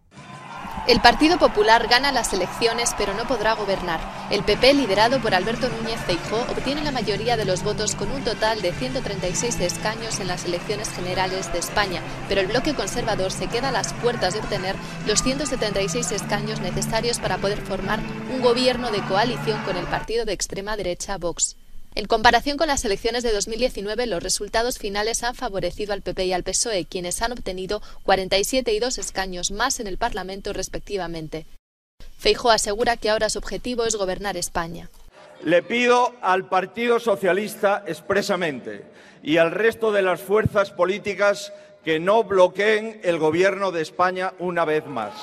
El 0.88 1.02
Partido 1.02 1.38
Popular 1.38 1.86
gana 1.90 2.14
las 2.14 2.32
elecciones 2.32 2.96
pero 2.98 3.14
no 3.14 3.28
podrá 3.28 3.56
gobernar. 3.56 4.00
El 4.32 4.44
PP, 4.44 4.74
liderado 4.74 5.20
por 5.20 5.36
Alberto 5.36 5.68
Núñez 5.68 6.00
Feijóo, 6.06 6.40
obtiene 6.50 6.82
la 6.82 6.94
mayoría 6.94 7.36
de 7.36 7.44
los 7.44 7.62
votos 7.62 7.94
con 7.94 8.10
un 8.10 8.24
total 8.24 8.62
de 8.62 8.72
136 8.72 9.60
escaños 9.60 10.22
en 10.22 10.28
las 10.28 10.46
elecciones 10.46 10.90
generales 10.90 11.52
de 11.52 11.60
España, 11.60 12.02
pero 12.30 12.40
el 12.40 12.48
bloque 12.48 12.74
conservador 12.74 13.34
se 13.34 13.48
queda 13.48 13.68
a 13.68 13.74
las 13.74 13.92
puertas 13.96 14.34
de 14.34 14.40
obtener 14.40 14.78
los 15.06 15.22
176 15.24 16.10
escaños 16.14 16.62
necesarios 16.62 17.20
para 17.20 17.38
poder 17.38 17.60
formar 17.60 18.00
un 18.34 18.42
gobierno 18.42 18.90
de 18.90 19.02
coalición 19.02 19.62
con 19.64 19.76
el 19.76 19.88
partido 19.88 20.24
de 20.24 20.32
extrema 20.32 20.78
derecha 20.78 21.18
Vox. 21.18 21.58
En 21.98 22.06
comparación 22.06 22.58
con 22.58 22.68
las 22.68 22.86
elecciones 22.86 23.24
de 23.24 23.34
2019, 23.34 24.06
los 24.06 24.22
resultados 24.22 24.78
finales 24.78 25.24
han 25.24 25.34
favorecido 25.34 25.94
al 25.94 26.04
PP 26.04 26.26
y 26.26 26.34
al 26.34 26.44
PSOE, 26.44 26.86
quienes 26.86 27.24
han 27.24 27.32
obtenido 27.32 27.82
47 28.04 28.72
y 28.72 28.78
2 28.78 29.00
escaños 29.00 29.50
más 29.50 29.80
en 29.80 29.88
el 29.88 29.98
Parlamento 29.98 30.54
respectivamente. 30.54 31.48
Feijóo 32.20 32.52
asegura 32.52 32.98
que 32.98 33.10
ahora 33.10 33.30
su 33.30 33.40
objetivo 33.40 33.84
es 33.84 33.96
gobernar 33.96 34.38
España. 34.38 34.92
Le 35.44 35.64
pido 35.64 36.14
al 36.22 36.48
Partido 36.48 37.00
Socialista 37.00 37.84
expresamente 37.88 38.84
y 39.24 39.38
al 39.38 39.50
resto 39.50 39.92
de 39.92 40.04
las 40.04 40.22
fuerzas 40.22 40.70
políticas 40.70 41.52
que 41.84 42.00
no 42.00 42.24
bloqueen 42.24 43.02
el 43.04 43.18
gobierno 43.18 43.72
de 43.72 43.82
España 43.82 44.34
una 44.38 44.66
vez 44.66 44.86
más 44.86 45.14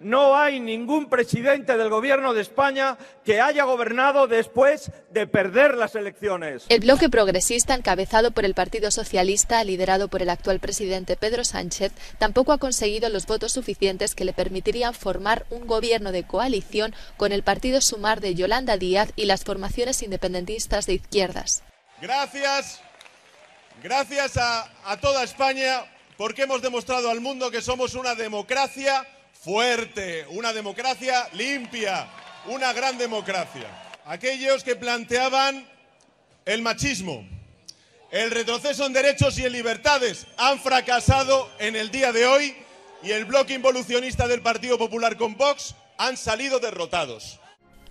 no 0.00 0.34
hay 0.34 0.60
ningún 0.60 1.08
presidente 1.08 1.76
del 1.76 1.90
Gobierno 1.90 2.32
de 2.34 2.40
España 2.40 2.96
que 3.24 3.40
haya 3.40 3.64
gobernado 3.64 4.26
después 4.26 4.90
de 5.10 5.26
perder 5.26 5.76
las 5.76 5.94
elecciones. 5.94 6.64
El 6.68 6.80
bloque 6.80 7.08
progresista, 7.08 7.74
encabezado 7.74 8.30
por 8.30 8.44
el 8.44 8.54
Partido 8.54 8.90
Socialista, 8.90 9.62
liderado 9.62 10.08
por 10.08 10.22
el 10.22 10.30
actual 10.30 10.58
presidente 10.58 11.16
Pedro 11.16 11.44
Sánchez, 11.44 11.92
tampoco 12.18 12.52
ha 12.52 12.58
conseguido 12.58 13.08
los 13.10 13.26
votos 13.26 13.52
suficientes 13.52 14.14
que 14.14 14.24
le 14.24 14.32
permitirían 14.32 14.94
formar 14.94 15.44
un 15.50 15.66
gobierno 15.66 16.12
de 16.12 16.26
coalición 16.26 16.94
con 17.16 17.32
el 17.32 17.42
Partido 17.42 17.80
Sumar 17.80 18.20
de 18.20 18.34
Yolanda 18.34 18.78
Díaz 18.78 19.12
y 19.16 19.26
las 19.26 19.44
formaciones 19.44 20.02
independentistas 20.02 20.86
de 20.86 20.94
izquierdas. 20.94 21.62
Gracias, 22.00 22.80
gracias 23.82 24.38
a, 24.38 24.66
a 24.84 24.98
toda 24.98 25.22
España 25.22 25.84
porque 26.16 26.42
hemos 26.42 26.62
demostrado 26.62 27.10
al 27.10 27.20
mundo 27.20 27.50
que 27.50 27.60
somos 27.60 27.94
una 27.94 28.14
democracia 28.14 29.06
fuerte, 29.32 30.26
una 30.30 30.52
democracia 30.52 31.28
limpia, 31.32 32.08
una 32.46 32.72
gran 32.72 32.98
democracia. 32.98 33.68
Aquellos 34.04 34.64
que 34.64 34.76
planteaban 34.76 35.66
el 36.44 36.62
machismo, 36.62 37.26
el 38.10 38.30
retroceso 38.30 38.86
en 38.86 38.92
derechos 38.92 39.38
y 39.38 39.44
en 39.44 39.52
libertades 39.52 40.26
han 40.36 40.58
fracasado 40.58 41.50
en 41.58 41.76
el 41.76 41.90
día 41.90 42.12
de 42.12 42.26
hoy 42.26 42.56
y 43.02 43.12
el 43.12 43.24
bloque 43.24 43.54
involucionista 43.54 44.26
del 44.26 44.42
Partido 44.42 44.78
Popular 44.78 45.16
con 45.16 45.36
Vox 45.36 45.74
han 45.96 46.16
salido 46.16 46.58
derrotados. 46.58 47.38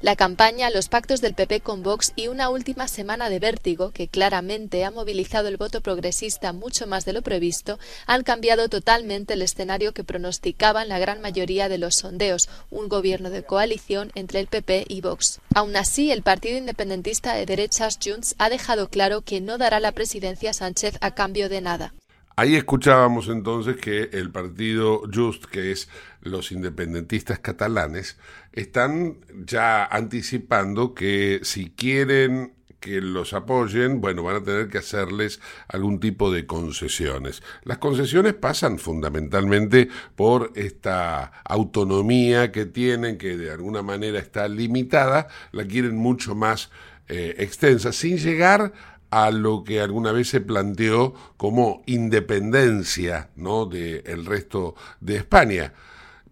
La 0.02 0.16
campaña, 0.16 0.70
los 0.70 0.88
pactos 0.88 1.20
del 1.20 1.34
PP 1.34 1.60
con 1.60 1.84
Vox 1.84 2.14
y 2.16 2.30
una 2.30 2.50
última 2.50 2.88
semana 2.88 3.30
de 3.30 3.40
vértigo 3.40 3.92
que 3.92 4.08
claramente 4.08 4.86
ha 4.86 4.92
movilizado 4.92 5.50
el 5.50 5.58
voto 5.58 5.82
progresista 5.82 6.54
mucho 6.54 6.88
más 6.88 7.04
de 7.04 7.12
lo 7.12 7.22
previsto, 7.22 7.80
han 8.08 8.24
cambiado 8.24 8.70
totalmente 8.70 9.34
el 9.34 9.42
escenario 9.42 9.94
que 9.94 10.06
pronosticaban 10.06 10.88
la 10.88 11.00
gran 11.00 11.20
mayoría 11.20 11.68
de 11.68 11.80
los 11.80 11.96
sondeos, 11.96 12.48
un 12.70 12.88
gobierno 12.88 13.30
de 13.30 13.44
coalición 13.44 14.14
entre 14.16 14.40
el 14.40 14.48
PP 14.48 14.86
y 14.88 15.02
Vox. 15.02 15.42
Aún 15.54 15.76
así, 15.76 16.14
el 16.14 16.22
partido 16.22 16.58
independentista 16.58 17.34
de 17.34 17.46
derechas 17.46 18.00
Junts 18.02 18.36
ha 18.38 18.50
dejado 18.50 18.88
claro 18.88 19.20
que 19.24 19.42
no 19.42 19.58
dará 19.58 19.82
la 19.82 19.92
presidencia 19.92 20.52
a 20.52 20.54
Sánchez 20.54 20.98
a 21.02 21.14
cambio 21.14 21.50
de 21.50 21.60
nada. 21.60 21.94
Ahí 22.40 22.56
escuchábamos 22.56 23.28
entonces 23.28 23.76
que 23.76 24.12
el 24.14 24.32
partido 24.32 25.02
Just, 25.14 25.44
que 25.44 25.74
es 25.74 25.90
los 26.22 26.54
independentistas 26.54 27.40
catalanes, 27.40 28.18
están 28.54 29.18
ya 29.46 29.86
anticipando 29.86 30.94
que 30.94 31.40
si 31.44 31.70
quieren 31.72 32.54
que 32.80 33.02
los 33.02 33.34
apoyen, 33.34 34.02
bueno, 34.02 34.24
van 34.24 34.38
a 34.38 34.44
tener 34.44 34.70
que 34.70 34.78
hacerles 34.78 35.40
algún 35.68 36.00
tipo 36.00 36.32
de 36.32 36.46
concesiones. 36.46 37.44
Las 37.64 37.78
concesiones 37.78 38.34
pasan 38.34 38.80
fundamentalmente 38.80 39.90
por 40.16 40.52
esta 40.56 41.32
autonomía 41.44 42.52
que 42.52 42.66
tienen, 42.66 43.18
que 43.18 43.38
de 43.38 43.52
alguna 43.52 43.82
manera 43.82 44.20
está 44.20 44.48
limitada, 44.48 45.28
la 45.52 45.66
quieren 45.66 45.98
mucho 45.98 46.36
más 46.36 46.70
eh, 47.10 47.36
extensa, 47.40 47.92
sin 47.92 48.18
llegar 48.18 48.72
a 49.12 49.32
lo 49.32 49.64
que 49.64 49.82
alguna 49.82 50.12
vez 50.12 50.30
se 50.30 50.42
planteó 50.42 51.14
como 51.38 51.82
independencia 51.86 53.30
¿no? 53.36 53.66
del 53.66 54.26
resto 54.26 54.76
de 55.02 55.18
España. 55.18 55.74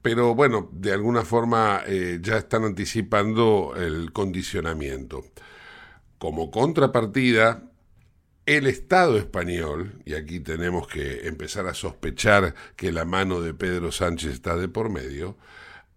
Pero 0.10 0.36
bueno, 0.36 0.70
de 0.72 0.94
alguna 0.94 1.26
forma 1.26 1.82
eh, 1.86 2.20
ya 2.22 2.38
están 2.38 2.64
anticipando 2.64 3.74
el 3.76 4.14
condicionamiento. 4.14 5.26
Como 6.18 6.50
contrapartida, 6.50 7.70
el 8.46 8.68
Estado 8.68 9.18
español, 9.18 10.02
y 10.06 10.14
aquí 10.14 10.40
tenemos 10.40 10.88
que 10.88 11.28
empezar 11.28 11.68
a 11.68 11.74
sospechar 11.74 12.56
que 12.78 12.94
la 12.94 13.04
mano 13.04 13.42
de 13.42 13.54
Pedro 13.54 13.92
Sánchez 13.92 14.32
está 14.32 14.56
de 14.56 14.70
por 14.70 14.90
medio, 14.90 15.36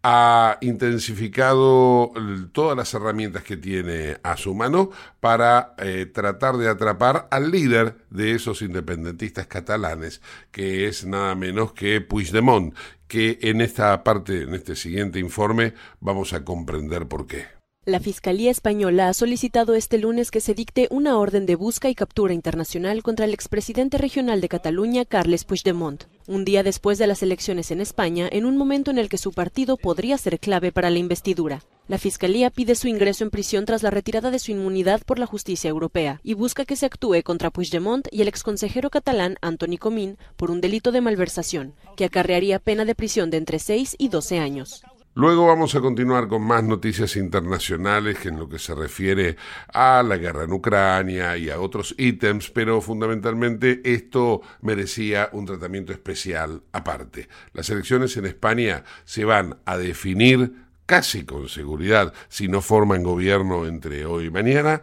ha 0.02 0.58
intensificado 0.60 2.12
todas 2.52 2.76
las 2.76 2.92
herramientas 2.94 3.44
que 3.44 3.56
tiene 3.56 4.16
a 4.22 4.36
su 4.36 4.54
mano 4.54 4.90
para 5.20 5.74
eh, 5.78 6.06
tratar 6.06 6.56
de 6.56 6.68
atrapar 6.68 7.28
al 7.30 7.50
líder 7.50 7.96
de 8.08 8.32
esos 8.32 8.62
independentistas 8.62 9.46
catalanes, 9.46 10.22
que 10.50 10.88
es 10.88 11.04
nada 11.04 11.34
menos 11.34 11.72
que 11.72 12.00
Puigdemont, 12.00 12.74
que 13.06 13.38
en 13.42 13.60
esta 13.60 14.02
parte, 14.02 14.42
en 14.42 14.54
este 14.54 14.76
siguiente 14.76 15.18
informe, 15.18 15.74
vamos 16.00 16.32
a 16.32 16.44
comprender 16.44 17.06
por 17.06 17.26
qué. 17.26 17.60
La 17.86 17.98
Fiscalía 17.98 18.50
Española 18.50 19.08
ha 19.08 19.14
solicitado 19.14 19.74
este 19.74 19.96
lunes 19.96 20.30
que 20.30 20.42
se 20.42 20.52
dicte 20.52 20.86
una 20.90 21.18
orden 21.18 21.46
de 21.46 21.56
busca 21.56 21.88
y 21.88 21.94
captura 21.94 22.34
internacional 22.34 23.02
contra 23.02 23.24
el 23.24 23.32
expresidente 23.32 23.96
regional 23.96 24.42
de 24.42 24.50
Cataluña, 24.50 25.06
Carles 25.06 25.44
Puigdemont, 25.44 26.04
un 26.30 26.44
día 26.44 26.62
después 26.62 26.96
de 26.98 27.08
las 27.08 27.24
elecciones 27.24 27.72
en 27.72 27.80
España, 27.80 28.28
en 28.30 28.46
un 28.46 28.56
momento 28.56 28.92
en 28.92 28.98
el 28.98 29.08
que 29.08 29.18
su 29.18 29.32
partido 29.32 29.76
podría 29.76 30.16
ser 30.16 30.38
clave 30.38 30.70
para 30.70 30.88
la 30.88 30.98
investidura. 30.98 31.64
La 31.88 31.98
Fiscalía 31.98 32.50
pide 32.50 32.76
su 32.76 32.86
ingreso 32.86 33.24
en 33.24 33.30
prisión 33.30 33.64
tras 33.64 33.82
la 33.82 33.90
retirada 33.90 34.30
de 34.30 34.38
su 34.38 34.52
inmunidad 34.52 35.02
por 35.04 35.18
la 35.18 35.26
justicia 35.26 35.68
europea 35.68 36.20
y 36.22 36.34
busca 36.34 36.64
que 36.64 36.76
se 36.76 36.86
actúe 36.86 37.24
contra 37.24 37.50
Puigdemont 37.50 38.06
y 38.12 38.22
el 38.22 38.28
exconsejero 38.28 38.90
catalán 38.90 39.38
Antoni 39.40 39.76
Comín 39.76 40.18
por 40.36 40.52
un 40.52 40.60
delito 40.60 40.92
de 40.92 41.00
malversación, 41.00 41.74
que 41.96 42.04
acarrearía 42.04 42.60
pena 42.60 42.84
de 42.84 42.94
prisión 42.94 43.30
de 43.30 43.38
entre 43.38 43.58
6 43.58 43.96
y 43.98 44.08
12 44.08 44.38
años. 44.38 44.84
Luego 45.14 45.48
vamos 45.48 45.74
a 45.74 45.80
continuar 45.80 46.28
con 46.28 46.42
más 46.42 46.62
noticias 46.62 47.16
internacionales 47.16 48.16
que 48.16 48.28
en 48.28 48.38
lo 48.38 48.48
que 48.48 48.60
se 48.60 48.76
refiere 48.76 49.36
a 49.74 50.04
la 50.04 50.16
guerra 50.16 50.44
en 50.44 50.52
Ucrania 50.52 51.36
y 51.36 51.50
a 51.50 51.58
otros 51.58 51.96
ítems, 51.98 52.48
pero 52.50 52.80
fundamentalmente 52.80 53.80
esto 53.82 54.40
merecía 54.60 55.28
un 55.32 55.46
tratamiento 55.46 55.92
especial 55.92 56.62
aparte. 56.70 57.28
Las 57.52 57.68
elecciones 57.70 58.16
en 58.18 58.26
España 58.26 58.84
se 59.04 59.24
van 59.24 59.58
a 59.64 59.76
definir 59.76 60.54
casi 60.86 61.24
con 61.24 61.48
seguridad, 61.48 62.14
si 62.28 62.46
no 62.46 62.60
forman 62.60 63.02
gobierno 63.02 63.66
entre 63.66 64.06
hoy 64.06 64.26
y 64.26 64.30
mañana, 64.30 64.82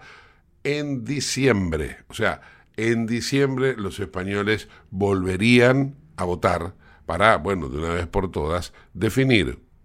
en 0.65 1.05
diciembre. 1.05 1.99
O 2.09 2.13
sea, 2.13 2.41
en 2.75 3.07
diciembre 3.07 3.75
los 3.77 3.97
españoles 4.01 4.67
volverían 4.91 5.95
a 6.17 6.25
votar 6.25 6.75
para, 7.05 7.37
bueno, 7.37 7.69
de 7.69 7.77
una 7.77 7.93
vez 7.93 8.07
por 8.07 8.29
todas, 8.29 8.73
definir 8.93 9.65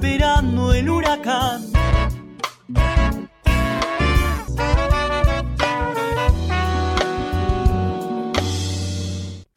esperando 0.00 0.72
el 0.72 0.88
huracán. 0.88 1.69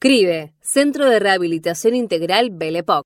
CRIBE, 0.00 0.52
Centro 0.60 1.10
de 1.10 1.18
Rehabilitación 1.18 1.96
Integral 1.96 2.50
Belepoc. 2.52 3.04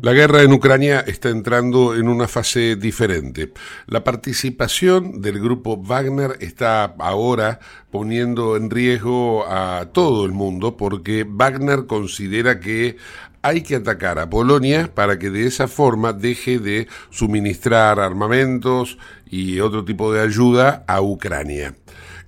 La 0.00 0.12
guerra 0.12 0.42
en 0.42 0.52
Ucrania 0.52 1.00
está 1.00 1.28
entrando 1.28 1.96
en 1.96 2.08
una 2.08 2.28
fase 2.28 2.76
diferente. 2.76 3.52
La 3.86 4.04
participación 4.04 5.20
del 5.20 5.40
grupo 5.40 5.76
Wagner 5.76 6.36
está 6.40 6.84
ahora 6.98 7.58
poniendo 7.90 8.56
en 8.56 8.70
riesgo 8.70 9.44
a 9.48 9.90
todo 9.92 10.24
el 10.24 10.30
mundo 10.30 10.76
porque 10.76 11.26
Wagner 11.28 11.86
considera 11.86 12.60
que 12.60 12.96
hay 13.42 13.62
que 13.62 13.76
atacar 13.76 14.20
a 14.20 14.30
Polonia 14.30 14.94
para 14.94 15.18
que 15.18 15.30
de 15.30 15.46
esa 15.46 15.66
forma 15.66 16.12
deje 16.12 16.60
de 16.60 16.86
suministrar 17.10 17.98
armamentos 17.98 18.98
y 19.28 19.58
otro 19.58 19.84
tipo 19.84 20.12
de 20.12 20.20
ayuda 20.20 20.84
a 20.86 21.00
Ucrania. 21.00 21.74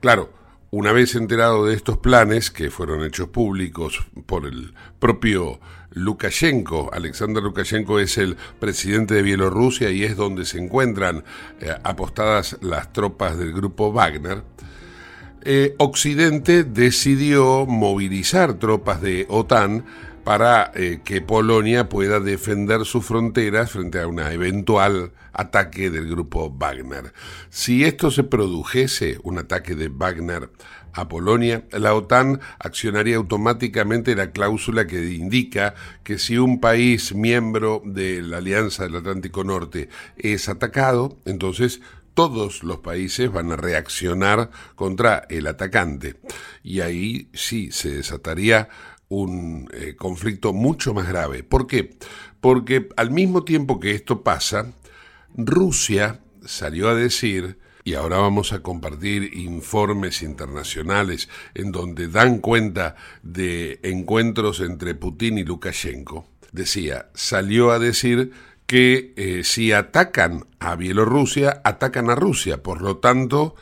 Claro, 0.01 0.33
una 0.73 0.93
vez 0.93 1.15
enterado 1.15 1.67
de 1.67 1.75
estos 1.75 1.99
planes, 1.99 2.51
que 2.51 2.71
fueron 2.71 3.05
hechos 3.05 3.29
públicos 3.29 4.07
por 4.27 4.47
el 4.47 4.75
propio 4.99 5.61
Lukashenko, 5.93 6.91
Alexander 6.93 7.43
Lukashenko 7.43 7.99
es 7.99 8.19
el 8.19 8.37
presidente 8.59 9.15
de 9.15 9.23
Bielorrusia 9.23 9.91
y 9.91 10.05
es 10.05 10.17
donde 10.17 10.45
se 10.45 10.59
encuentran 10.59 11.25
eh, 11.61 11.75
apostadas 11.83 12.57
las 12.61 12.93
tropas 12.93 13.37
del 13.37 13.53
grupo 13.53 13.93
Wagner, 13.93 14.43
eh, 15.43 15.75
Occidente 15.79 16.65
decidió 16.65 17.65
movilizar 17.67 18.55
tropas 18.55 19.01
de 19.01 19.27
OTAN 19.29 19.85
para 20.25 20.71
eh, 20.75 21.01
que 21.03 21.23
Polonia 21.23 21.89
pueda 21.89 22.21
defender 22.21 22.85
sus 22.85 23.05
fronteras 23.05 23.71
frente 23.71 24.01
a 24.01 24.07
un 24.07 24.21
eventual 24.21 25.13
ataque 25.33 25.91
del 25.91 26.09
grupo 26.09 26.51
Wagner. 26.51 27.13
Si 27.49 27.85
esto 27.85 28.11
se 28.11 28.25
produjese, 28.25 29.19
un 29.23 29.39
ataque 29.39 29.75
de 29.75 29.89
Wagner 29.89 30.51
a 30.93 31.09
Polonia, 31.09 31.65
la 31.73 31.95
OTAN 31.95 32.41
accionaría 32.59 33.17
automáticamente 33.17 34.15
la 34.15 34.33
cláusula 34.33 34.87
que 34.87 35.13
indica 35.13 35.75
que 36.03 36.19
si 36.19 36.39
un 36.39 36.61
país 36.61 37.15
miembro 37.15 37.83
de 37.85 38.23
la 38.23 38.39
Alianza 38.39 38.85
del 38.85 38.97
Atlántico 38.97 39.45
Norte 39.45 39.89
es 40.17 40.49
atacado, 40.49 41.19
entonces 41.25 41.81
todos 42.15 42.63
los 42.63 42.79
países 42.79 43.33
van 43.33 43.53
a 43.53 43.57
reaccionar 43.57 44.51
contra 44.75 45.27
el 45.29 45.47
atacante. 45.47 46.17
Y 46.63 46.81
ahí 46.81 47.31
sí 47.33 47.71
se 47.71 47.91
desataría 47.91 48.69
un 49.09 49.69
eh, 49.73 49.97
conflicto 49.97 50.53
mucho 50.53 50.95
más 50.95 51.09
grave. 51.09 51.43
¿Por 51.43 51.67
qué? 51.67 51.97
Porque 52.41 52.89
al 52.97 53.11
mismo 53.11 53.45
tiempo 53.45 53.81
que 53.81 53.93
esto 53.93 54.23
pasa, 54.23 54.73
Rusia 55.35 56.21
salió 56.45 56.89
a 56.89 56.95
decir, 56.95 57.59
y 57.85 57.95
ahora 57.95 58.19
vamos 58.19 58.53
a 58.53 58.61
compartir 58.61 59.35
informes 59.35 60.23
internacionales 60.23 61.29
en 61.55 61.73
donde 61.73 62.09
dan 62.09 62.39
cuenta 62.39 62.97
de 63.23 63.81
encuentros 63.83 64.61
entre 64.61 64.95
Putin 64.95 65.39
y 65.39 65.45
Lukashenko, 65.45 66.27
decía, 66.53 67.11
salió 67.15 67.71
a 67.71 67.79
decir 67.79 68.33
que 68.67 69.15
eh, 69.17 69.43
si 69.43 69.73
atacan 69.73 70.47
a 70.61 70.77
Bielorrusia, 70.77 71.61
atacan 71.65 72.11
a 72.11 72.15
Rusia, 72.15 72.63
por 72.63 72.83
lo 72.83 72.99
tanto, 72.99 73.57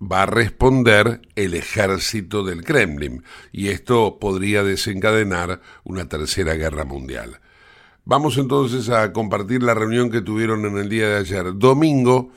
va 0.00 0.22
a 0.22 0.26
responder 0.26 1.22
el 1.34 1.54
ejército 1.54 2.44
del 2.44 2.62
Kremlin. 2.62 3.24
Y 3.52 3.68
esto 3.68 4.18
podría 4.20 4.62
desencadenar 4.62 5.60
una 5.82 6.08
tercera 6.08 6.54
guerra 6.54 6.84
mundial. 6.84 7.40
Vamos 8.04 8.36
entonces 8.36 8.90
a 8.90 9.12
compartir 9.14 9.62
la 9.62 9.72
reunión 9.72 10.10
que 10.10 10.20
tuvieron 10.20 10.66
en 10.66 10.76
el 10.76 10.90
día 10.90 11.08
de 11.08 11.16
ayer, 11.16 11.56
domingo, 11.56 12.30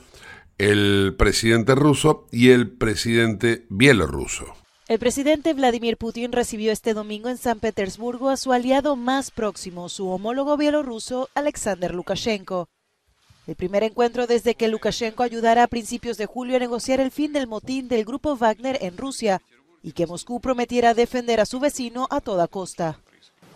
el 0.58 1.14
presidente 1.16 1.76
ruso 1.76 2.26
y 2.32 2.50
el 2.50 2.68
presidente 2.68 3.64
bielorruso. 3.70 4.44
El 4.88 4.98
presidente 4.98 5.52
Vladimir 5.52 5.96
Putin 5.96 6.32
recibió 6.32 6.72
este 6.72 6.94
domingo 6.94 7.28
en 7.28 7.36
San 7.36 7.60
Petersburgo 7.60 8.28
a 8.30 8.36
su 8.36 8.52
aliado 8.52 8.96
más 8.96 9.30
próximo, 9.30 9.88
su 9.88 10.08
homólogo 10.08 10.56
bielorruso 10.56 11.28
Alexander 11.34 11.94
Lukashenko. 11.94 12.68
el 13.46 13.54
primer 13.54 13.82
encuentro 13.82 14.26
desde 14.26 14.54
que 14.54 14.68
Lukashenko 14.68 15.22
ayudara 15.22 15.62
a 15.62 15.68
principios 15.68 16.18
de 16.18 16.26
julio 16.26 16.56
a 16.56 16.58
negociar 16.58 17.00
el 17.00 17.10
fin 17.10 17.32
del 17.32 17.46
motín 17.46 17.88
del 17.88 18.04
grupo 18.04 18.36
Wagner 18.36 18.78
en 18.82 18.98
Rusia 18.98 19.40
y 19.82 19.92
que 19.92 20.06
Moscú 20.06 20.40
prometiera 20.40 20.92
defender 20.92 21.40
a 21.40 21.46
su 21.46 21.60
vecino 21.60 22.08
a 22.10 22.20
toda 22.20 22.48
costa. 22.48 23.00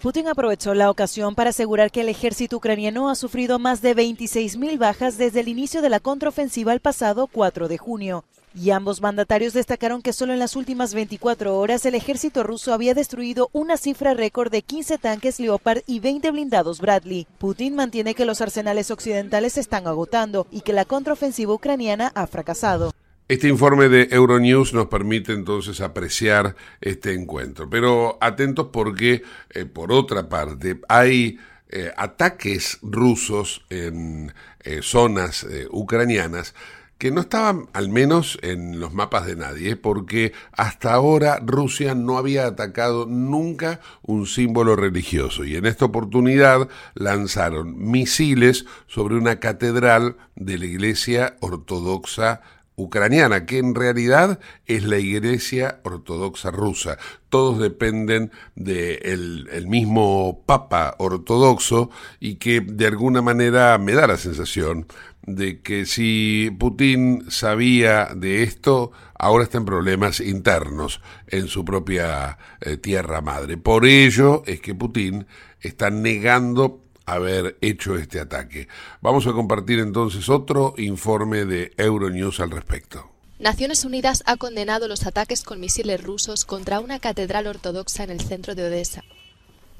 Putin 0.02 0.26
aprovechó 0.26 0.74
la 0.74 0.90
ocasión 0.90 1.36
para 1.36 1.50
asegurar 1.50 1.92
que 1.92 2.00
el 2.00 2.08
ejército 2.08 2.56
ucraniano 2.56 3.08
ha 3.08 3.14
sufrido 3.14 3.60
más 3.60 3.82
de 3.82 3.94
26.000 3.94 4.76
bajas 4.76 5.16
desde 5.16 5.38
el 5.38 5.46
inicio 5.46 5.80
de 5.80 5.90
la 5.90 6.00
contraofensiva 6.00 6.72
el 6.72 6.80
pasado 6.80 7.28
4 7.28 7.68
de 7.68 7.78
junio. 7.78 8.24
Y 8.52 8.70
ambos 8.70 9.00
mandatarios 9.00 9.52
destacaron 9.52 10.02
que 10.02 10.12
solo 10.12 10.32
en 10.32 10.40
las 10.40 10.56
últimas 10.56 10.92
24 10.92 11.56
horas 11.56 11.86
el 11.86 11.94
ejército 11.94 12.42
ruso 12.42 12.74
había 12.74 12.94
destruido 12.94 13.48
una 13.52 13.76
cifra 13.76 14.12
récord 14.12 14.50
de 14.50 14.62
15 14.62 14.98
tanques 14.98 15.38
Leopard 15.38 15.82
y 15.86 16.00
20 16.00 16.32
blindados 16.32 16.80
Bradley. 16.80 17.28
Putin 17.38 17.76
mantiene 17.76 18.16
que 18.16 18.24
los 18.24 18.40
arsenales 18.40 18.90
occidentales 18.90 19.52
se 19.52 19.60
están 19.60 19.86
agotando 19.86 20.48
y 20.50 20.62
que 20.62 20.72
la 20.72 20.84
contraofensiva 20.84 21.54
ucraniana 21.54 22.10
ha 22.16 22.26
fracasado. 22.26 22.92
Este 23.32 23.48
informe 23.48 23.88
de 23.88 24.08
Euronews 24.10 24.74
nos 24.74 24.88
permite 24.88 25.32
entonces 25.32 25.80
apreciar 25.80 26.54
este 26.82 27.14
encuentro. 27.14 27.70
Pero 27.70 28.18
atentos 28.20 28.68
porque, 28.70 29.22
eh, 29.48 29.64
por 29.64 29.90
otra 29.90 30.28
parte, 30.28 30.78
hay 30.86 31.38
eh, 31.70 31.90
ataques 31.96 32.78
rusos 32.82 33.64
en 33.70 34.34
eh, 34.64 34.80
zonas 34.82 35.46
ucranianas 35.70 36.54
que 36.98 37.10
no 37.10 37.22
estaban 37.22 37.70
al 37.72 37.88
menos 37.88 38.38
en 38.42 38.78
los 38.78 38.92
mapas 38.92 39.26
de 39.26 39.34
nadie, 39.34 39.76
porque 39.76 40.34
hasta 40.52 40.92
ahora 40.92 41.40
Rusia 41.42 41.94
no 41.94 42.18
había 42.18 42.46
atacado 42.46 43.06
nunca 43.06 43.80
un 44.02 44.26
símbolo 44.26 44.76
religioso 44.76 45.44
y 45.44 45.56
en 45.56 45.64
esta 45.64 45.86
oportunidad 45.86 46.68
lanzaron 46.92 47.90
misiles 47.90 48.66
sobre 48.86 49.14
una 49.14 49.40
catedral 49.40 50.16
de 50.36 50.58
la 50.58 50.66
Iglesia 50.66 51.36
Ortodoxa 51.40 52.42
ucraniana, 52.76 53.46
que 53.46 53.58
en 53.58 53.74
realidad 53.74 54.40
es 54.66 54.84
la 54.84 54.98
Iglesia 54.98 55.80
Ortodoxa 55.84 56.50
rusa. 56.50 56.98
Todos 57.28 57.58
dependen 57.58 58.30
del 58.54 59.48
el 59.52 59.66
mismo 59.66 60.42
Papa 60.46 60.94
ortodoxo 60.98 61.90
y 62.20 62.36
que 62.36 62.60
de 62.60 62.86
alguna 62.86 63.22
manera 63.22 63.78
me 63.78 63.92
da 63.92 64.06
la 64.06 64.16
sensación 64.16 64.86
de 65.26 65.60
que 65.60 65.86
si 65.86 66.54
Putin 66.58 67.24
sabía 67.30 68.06
de 68.14 68.42
esto, 68.42 68.90
ahora 69.18 69.44
está 69.44 69.58
en 69.58 69.64
problemas 69.64 70.20
internos 70.20 71.00
en 71.28 71.46
su 71.46 71.64
propia 71.64 72.38
eh, 72.60 72.76
tierra 72.76 73.20
madre. 73.20 73.56
Por 73.56 73.86
ello 73.86 74.42
es 74.46 74.60
que 74.60 74.74
Putin 74.74 75.26
está 75.60 75.90
negando 75.90 76.82
haber 77.12 77.56
hecho 77.60 77.96
este 77.96 78.20
ataque. 78.20 78.68
Vamos 79.00 79.26
a 79.26 79.32
compartir 79.32 79.78
entonces 79.78 80.28
otro 80.28 80.74
informe 80.76 81.44
de 81.44 81.72
Euronews 81.76 82.40
al 82.40 82.50
respecto. 82.50 83.10
Naciones 83.38 83.84
Unidas 83.84 84.22
ha 84.26 84.36
condenado 84.36 84.86
los 84.86 85.04
ataques 85.04 85.42
con 85.42 85.58
misiles 85.58 86.02
rusos 86.02 86.44
contra 86.44 86.78
una 86.78 87.00
catedral 87.00 87.48
ortodoxa 87.48 88.04
en 88.04 88.10
el 88.10 88.20
centro 88.20 88.54
de 88.54 88.66
Odessa. 88.66 89.02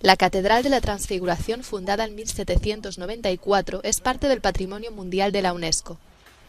La 0.01 0.17
Catedral 0.17 0.65
de 0.65 0.69
la 0.69 0.81
Transfiguración, 0.81 1.63
fundada 1.63 2.05
en 2.05 2.17
1794, 2.17 3.83
es 3.85 4.01
parte 4.01 4.27
del 4.27 4.41
Patrimonio 4.41 4.91
Mundial 4.91 5.31
de 5.31 5.43
la 5.43 5.53
UNESCO. 5.53 6.01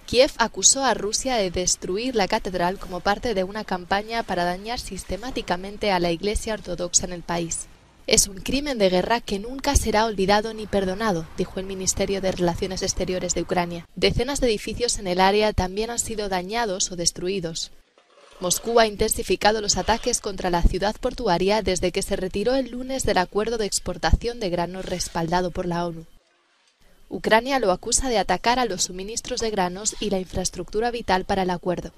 Kiev 0.08 0.32
acusó 0.38 0.84
a 0.84 0.96
Rusia 0.96 1.36
de 1.36 1.52
destruir 1.52 2.16
la 2.16 2.28
catedral 2.28 2.80
como 2.80 3.00
parte 3.00 3.36
de 3.36 3.44
una 3.44 3.64
campaña 3.64 4.24
para 4.24 4.44
dañar 4.44 4.80
sistemáticamente 4.80 5.92
a 5.92 6.00
la 6.00 6.10
Iglesia 6.12 6.56
Ortodoxa 6.56 7.06
en 7.06 7.14
el 7.14 7.22
país. 7.22 7.68
Es 8.06 8.28
un 8.28 8.42
crimen 8.42 8.78
de 8.78 8.90
guerra 8.90 9.22
que 9.22 9.40
nunca 9.40 9.78
será 9.78 10.06
olvidado 10.06 10.54
ni 10.54 10.68
perdonado, 10.68 11.26
dijo 11.38 11.62
el 11.62 11.66
Ministerio 11.66 12.20
de 12.20 12.34
Relaciones 12.34 12.84
Exteriores 12.84 13.34
de 13.34 13.44
Ucrania. 13.44 13.88
Decenas 13.96 14.42
de 14.42 14.48
edificios 14.48 15.00
en 15.00 15.08
el 15.08 15.22
área 15.22 15.54
también 15.54 15.90
han 15.90 16.00
sido 16.00 16.28
dañados 16.28 16.92
o 16.92 16.98
destruidos. 16.98 17.72
Moscú 18.42 18.78
ha 18.82 18.88
intensificado 18.88 19.62
los 19.62 19.78
ataques 19.78 20.20
contra 20.20 20.50
la 20.50 20.62
ciudad 20.62 20.98
portuaria 21.00 21.62
desde 21.62 21.94
que 21.94 22.02
se 22.02 22.18
retiró 22.18 22.56
el 22.56 22.72
lunes 22.72 23.04
del 23.04 23.20
acuerdo 23.20 23.58
de 23.58 23.68
exportación 23.68 24.42
de 24.42 24.50
granos 24.50 24.84
respaldado 24.84 25.52
por 25.52 25.66
la 25.66 25.86
ONU. 25.86 26.06
Ucrania 27.08 27.60
lo 27.60 27.72
acusa 27.72 28.10
de 28.10 28.18
atacar 28.18 28.60
a 28.60 28.66
los 28.66 28.84
suministros 28.84 29.40
de 29.40 29.50
granos 29.50 29.96
y 30.02 30.10
la 30.10 30.20
infraestructura 30.20 30.92
vital 30.92 31.24
para 31.24 31.44
el 31.44 31.52
acuerdo. 31.52 31.94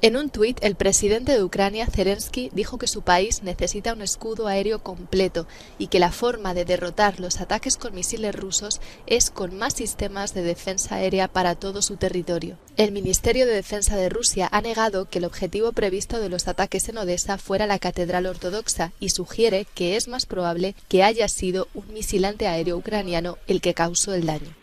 En 0.00 0.16
un 0.16 0.30
tuit, 0.30 0.62
el 0.62 0.76
presidente 0.76 1.32
de 1.32 1.42
Ucrania, 1.42 1.88
Zelensky, 1.88 2.50
dijo 2.54 2.78
que 2.78 2.86
su 2.86 3.02
país 3.02 3.42
necesita 3.42 3.92
un 3.92 4.00
escudo 4.00 4.46
aéreo 4.46 4.78
completo 4.78 5.48
y 5.76 5.88
que 5.88 5.98
la 5.98 6.12
forma 6.12 6.54
de 6.54 6.64
derrotar 6.64 7.18
los 7.18 7.40
ataques 7.40 7.76
con 7.76 7.96
misiles 7.96 8.32
rusos 8.32 8.80
es 9.08 9.30
con 9.30 9.58
más 9.58 9.74
sistemas 9.74 10.34
de 10.34 10.42
defensa 10.42 10.94
aérea 10.94 11.26
para 11.26 11.56
todo 11.56 11.82
su 11.82 11.96
territorio. 11.96 12.56
El 12.76 12.92
Ministerio 12.92 13.44
de 13.44 13.54
Defensa 13.54 13.96
de 13.96 14.08
Rusia 14.08 14.48
ha 14.52 14.60
negado 14.60 15.10
que 15.10 15.18
el 15.18 15.24
objetivo 15.24 15.72
previsto 15.72 16.20
de 16.20 16.28
los 16.28 16.46
ataques 16.46 16.88
en 16.88 16.98
Odessa 16.98 17.36
fuera 17.36 17.66
la 17.66 17.80
Catedral 17.80 18.26
Ortodoxa 18.26 18.92
y 19.00 19.08
sugiere 19.08 19.66
que 19.74 19.96
es 19.96 20.06
más 20.06 20.26
probable 20.26 20.76
que 20.86 21.02
haya 21.02 21.26
sido 21.26 21.66
un 21.74 21.92
misil 21.92 22.24
antiaéreo 22.24 22.76
ucraniano 22.76 23.36
el 23.48 23.60
que 23.60 23.74
causó 23.74 24.14
el 24.14 24.26
daño. 24.26 24.54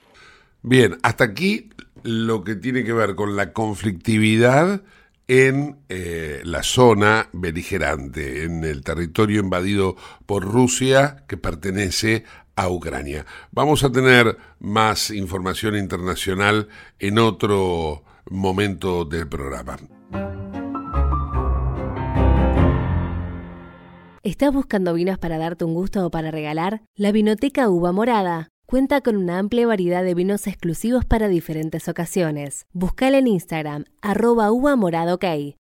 Bien, 0.62 0.98
hasta 1.04 1.26
aquí 1.26 1.72
lo 2.04 2.46
que 2.46 2.56
tiene 2.56 2.86
que 2.86 2.94
ver 2.94 3.16
con 3.16 3.36
la 3.36 3.52
conflictividad 3.52 4.82
en 5.28 5.78
eh, 5.90 6.42
la 6.44 6.64
zona 6.64 7.30
beligerante, 7.34 8.44
en 8.44 8.64
el 8.64 8.84
territorio 8.84 9.40
invadido 9.40 9.96
por 10.26 10.44
Rusia 10.44 11.24
que 11.28 11.38
pertenece 11.38 12.24
a 12.56 12.70
Ucrania. 12.70 13.26
Vamos 13.52 13.84
a 13.84 13.92
tener 13.92 14.38
más 14.60 15.12
información 15.12 15.76
internacional 15.76 16.68
en 17.00 17.20
otro 17.20 18.04
momento 18.30 19.06
del 19.06 19.28
programa. 19.28 19.78
¿Estás 24.24 24.52
buscando 24.52 24.94
vinos 24.96 25.20
para 25.20 25.38
darte 25.38 25.66
un 25.66 25.76
gusto 25.76 26.06
o 26.06 26.10
para 26.10 26.32
regalar? 26.32 26.82
La 26.96 27.12
Vinoteca 27.12 27.70
Uva 27.70 27.92
Morada 27.92 28.50
Cuenta 28.76 29.00
con 29.00 29.16
una 29.16 29.40
amplia 29.40 29.66
variedad 29.68 30.04
de 30.04 30.14
vinos 30.14 30.48
exclusivos 30.48 31.06
para 31.06 31.30
diferentes 31.30 31.88
ocasiones. 31.88 32.66
Buscala 32.74 33.20
en 33.20 33.28
Instagram, 33.28 33.86
arroba 34.02 34.52
uva 34.52 34.76
morada. 34.76 35.18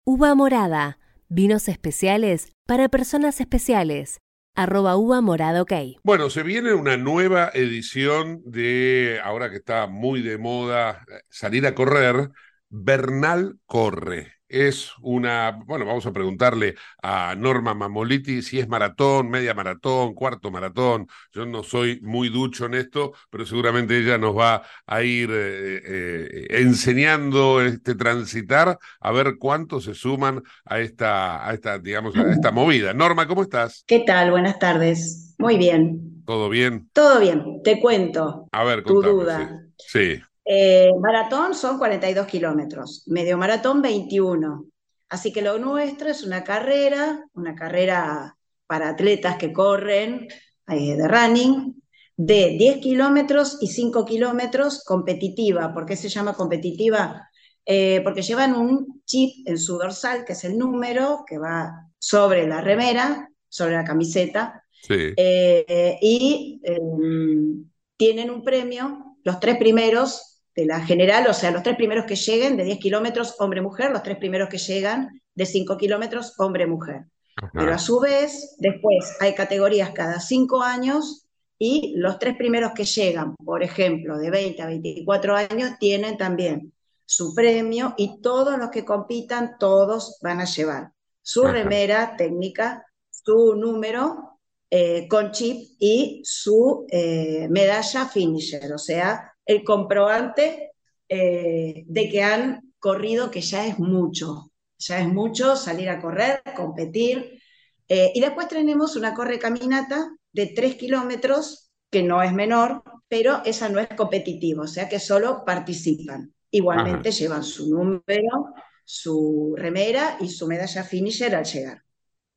Uva 0.05 0.33
morada, 0.33 0.97
vinos 1.27 1.67
especiales 1.67 2.53
para 2.65 2.87
personas 2.87 3.41
especiales. 3.41 4.21
Arroba 4.55 4.95
uva 4.95 5.19
morada. 5.19 5.65
Bueno, 6.05 6.29
se 6.29 6.41
viene 6.43 6.73
una 6.73 6.95
nueva 6.95 7.51
edición 7.53 8.43
de, 8.45 9.19
ahora 9.21 9.49
que 9.49 9.57
está 9.57 9.87
muy 9.87 10.21
de 10.21 10.37
moda, 10.37 11.05
eh, 11.09 11.19
salir 11.27 11.67
a 11.67 11.75
correr, 11.75 12.29
Bernal 12.69 13.59
Corre 13.65 14.40
es 14.51 14.91
una, 15.01 15.51
bueno, 15.65 15.85
vamos 15.85 16.05
a 16.05 16.11
preguntarle 16.11 16.75
a 17.01 17.35
Norma 17.35 17.73
Mamoliti 17.73 18.41
si 18.41 18.59
es 18.59 18.67
maratón, 18.67 19.29
media 19.29 19.53
maratón, 19.53 20.13
cuarto 20.13 20.51
maratón. 20.51 21.07
Yo 21.31 21.45
no 21.45 21.63
soy 21.63 21.99
muy 22.01 22.29
ducho 22.29 22.65
en 22.65 22.73
esto, 22.73 23.13
pero 23.29 23.45
seguramente 23.45 23.97
ella 23.97 24.17
nos 24.17 24.37
va 24.37 24.63
a 24.85 25.03
ir 25.03 25.29
eh, 25.31 25.81
eh, 25.85 26.47
enseñando 26.61 27.61
este 27.61 27.95
transitar 27.95 28.77
a 28.99 29.11
ver 29.11 29.37
cuántos 29.39 29.85
se 29.85 29.93
suman 29.93 30.43
a 30.65 30.79
esta, 30.79 31.47
a 31.47 31.53
esta, 31.53 31.79
digamos, 31.79 32.15
a 32.15 32.31
esta 32.31 32.51
movida. 32.51 32.93
Norma, 32.93 33.27
¿cómo 33.27 33.41
estás? 33.41 33.83
¿Qué 33.87 33.99
tal? 33.99 34.31
Buenas 34.31 34.59
tardes. 34.59 35.35
Muy 35.37 35.57
bien. 35.57 36.23
¿Todo 36.25 36.49
bien? 36.49 36.89
Todo 36.93 37.19
bien. 37.19 37.61
Te 37.63 37.79
cuento. 37.79 38.47
A 38.51 38.63
ver, 38.63 38.83
tu 38.83 39.01
duda. 39.01 39.63
sí. 39.77 40.21
Eh, 40.45 40.91
maratón 40.99 41.53
son 41.53 41.77
42 41.77 42.25
kilómetros, 42.27 43.03
medio 43.07 43.37
maratón 43.37 43.81
21. 43.81 44.65
Así 45.09 45.31
que 45.31 45.41
lo 45.41 45.59
nuestro 45.59 46.09
es 46.09 46.23
una 46.23 46.43
carrera, 46.43 47.25
una 47.33 47.55
carrera 47.55 48.37
para 48.65 48.89
atletas 48.89 49.37
que 49.37 49.53
corren 49.53 50.27
eh, 50.67 50.95
de 50.95 51.07
running, 51.07 51.81
de 52.15 52.55
10 52.57 52.77
kilómetros 52.79 53.57
y 53.61 53.67
5 53.67 54.05
kilómetros 54.05 54.83
competitiva. 54.83 55.73
¿Por 55.73 55.85
qué 55.85 55.95
se 55.95 56.09
llama 56.09 56.33
competitiva? 56.33 57.29
Eh, 57.65 58.01
porque 58.03 58.21
llevan 58.21 58.55
un 58.55 59.01
chip 59.05 59.47
en 59.47 59.59
su 59.59 59.77
dorsal, 59.77 60.25
que 60.25 60.33
es 60.33 60.43
el 60.43 60.57
número 60.57 61.23
que 61.27 61.37
va 61.37 61.89
sobre 61.99 62.47
la 62.47 62.61
remera, 62.61 63.29
sobre 63.47 63.73
la 63.73 63.83
camiseta, 63.83 64.63
y 64.89 66.59
em, 66.63 67.65
tienen 67.97 68.31
un 68.31 68.43
premio, 68.43 69.17
los 69.23 69.39
tres 69.39 69.57
primeros 69.57 70.30
de 70.55 70.65
la 70.65 70.81
general, 70.81 71.27
o 71.27 71.33
sea, 71.33 71.51
los 71.51 71.63
tres 71.63 71.75
primeros 71.77 72.05
que 72.05 72.15
lleguen 72.15 72.57
de 72.57 72.63
10 72.63 72.79
kilómetros, 72.79 73.35
hombre-mujer, 73.39 73.91
los 73.91 74.03
tres 74.03 74.17
primeros 74.17 74.49
que 74.49 74.57
llegan 74.57 75.21
de 75.33 75.45
5 75.45 75.77
kilómetros, 75.77 76.33
hombre-mujer. 76.37 77.05
Pero 77.53 77.73
a 77.73 77.77
su 77.77 77.99
vez, 77.99 78.55
después 78.59 79.15
hay 79.19 79.33
categorías 79.33 79.91
cada 79.91 80.19
cinco 80.19 80.61
años 80.61 81.27
y 81.57 81.93
los 81.95 82.19
tres 82.19 82.35
primeros 82.35 82.73
que 82.73 82.85
llegan, 82.85 83.35
por 83.37 83.63
ejemplo, 83.63 84.17
de 84.17 84.29
20 84.29 84.61
a 84.61 84.67
24 84.67 85.35
años, 85.35 85.71
tienen 85.79 86.17
también 86.17 86.73
su 87.05 87.33
premio 87.33 87.93
y 87.97 88.21
todos 88.21 88.57
los 88.57 88.69
que 88.69 88.85
compitan, 88.85 89.57
todos 89.59 90.19
van 90.21 90.41
a 90.41 90.45
llevar 90.45 90.91
su 91.21 91.43
remera 91.43 92.15
técnica, 92.17 92.85
su 93.09 93.55
número 93.55 94.39
eh, 94.69 95.07
con 95.07 95.31
chip 95.31 95.75
y 95.79 96.21
su 96.23 96.85
eh, 96.89 97.47
medalla 97.49 98.07
finisher, 98.07 98.71
o 98.73 98.77
sea, 98.77 99.30
el 99.51 99.63
comprobante 99.63 100.71
eh, 101.09 101.83
de 101.85 102.09
que 102.09 102.23
han 102.23 102.73
corrido, 102.79 103.29
que 103.29 103.41
ya 103.41 103.67
es 103.67 103.77
mucho, 103.79 104.51
ya 104.77 104.99
es 104.99 105.07
mucho 105.07 105.55
salir 105.55 105.89
a 105.89 106.01
correr, 106.01 106.41
competir. 106.55 107.39
Eh, 107.87 108.11
y 108.15 108.21
después 108.21 108.47
tenemos 108.47 108.95
una 108.95 109.13
corre 109.13 109.37
caminata 109.39 110.09
de 110.31 110.47
3 110.47 110.75
kilómetros, 110.75 111.69
que 111.89 112.01
no 112.01 112.23
es 112.23 112.33
menor, 112.33 112.83
pero 113.09 113.41
esa 113.43 113.67
no 113.67 113.79
es 113.79 113.89
competitiva, 113.89 114.63
o 114.63 114.67
sea 114.67 114.87
que 114.87 114.99
solo 114.99 115.43
participan. 115.45 116.33
Igualmente 116.49 117.11
llevan 117.11 117.43
su 117.43 117.69
número, 117.69 118.53
su 118.85 119.53
remera 119.57 120.17
y 120.21 120.29
su 120.29 120.47
medalla 120.47 120.83
finisher 120.83 121.35
al 121.35 121.45
llegar. 121.45 121.83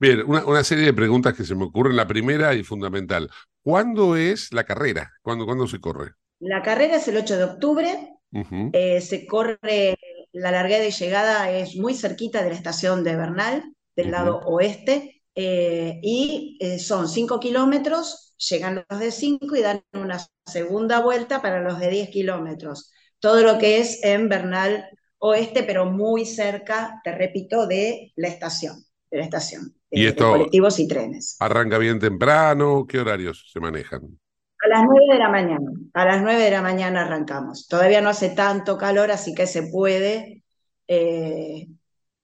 Bien, 0.01 0.23
una, 0.27 0.65
serie 0.65 0.87
de 0.87 0.93
preguntas 0.93 1.35
que 1.35 1.45
se 1.45 1.55
me 1.55 1.65
ocurren. 1.65 1.97
La 1.97 2.09
primera 2.09 2.55
y 2.55 2.65
fundamental, 2.65 3.31
¿cuándo 3.63 4.17
es 4.17 4.53
la 4.53 4.65
carrera? 4.65 5.13
¿Cuándo, 5.23 5.47
¿cuándo 5.47 5.69
se 5.69 5.81
corre? 5.81 6.15
La 6.45 6.63
carrera 6.63 6.97
es 6.97 7.09
el 7.09 7.17
8 7.17 7.39
de 7.39 7.45
octubre, 7.45 8.19
eh, 8.73 9.01
se 9.01 9.27
corre, 9.27 9.97
la 10.33 10.51
largada 10.51 10.85
y 10.87 10.91
llegada 10.91 11.51
es 11.51 11.75
muy 11.77 11.95
cerquita 11.95 12.43
de 12.43 12.51
la 12.51 12.55
estación 12.55 13.03
de 13.03 13.17
Bernal, 13.17 13.65
del 13.97 14.11
lado 14.11 14.41
oeste, 14.41 15.23
eh, 15.35 16.01
y 16.03 16.59
eh, 16.61 16.79
son 16.79 17.09
5 17.09 17.41
kilómetros, 17.41 18.35
llegan 18.37 18.85
los 18.91 19.01
de 19.01 19.11
5 19.11 19.57
y 19.57 19.63
dan 19.63 19.85
una 19.95 20.19
segunda 20.45 21.01
vuelta 21.01 21.41
para 21.41 21.63
los 21.63 21.81
de 21.81 21.89
10 21.89 22.11
kilómetros. 22.11 22.93
Todo 23.21 23.43
lo 23.43 23.59
que 23.59 23.79
es 23.79 24.05
en 24.05 24.29
Bernal 24.29 24.85
oeste, 25.17 25.63
pero 25.63 25.87
muy 25.87 26.27
cerca, 26.27 27.01
te 27.05 27.13
repito, 27.13 27.67
de 27.67 28.13
la 28.17 28.29
estación, 28.29 28.85
de 29.11 29.17
la 29.17 29.25
estación, 29.25 29.75
¿Y 29.91 30.05
de 30.05 30.15
colectivos 30.15 30.79
y 30.79 30.89
trenes. 30.89 31.37
¿Arranca 31.41 31.79
bien 31.79 31.99
temprano? 31.99 32.85
¿Qué 32.87 32.99
horarios 32.99 33.49
se 33.51 33.61
manejan? 33.61 34.19
A 34.65 34.69
las 34.69 34.83
9 34.85 35.13
de 35.13 35.19
la 35.19 35.29
mañana, 35.29 35.71
a 35.93 36.05
las 36.07 36.23
9 36.23 36.43
de 36.43 36.51
la 36.51 36.63
mañana 36.63 37.03
arrancamos. 37.03 37.69
Todavía 37.69 38.01
no 38.01 38.09
hace 38.09 38.31
tanto 38.31 38.79
calor, 38.79 39.11
así 39.11 39.35
que 39.35 39.47
se 39.47 39.65
puede, 39.65 40.43
eh, 40.89 41.69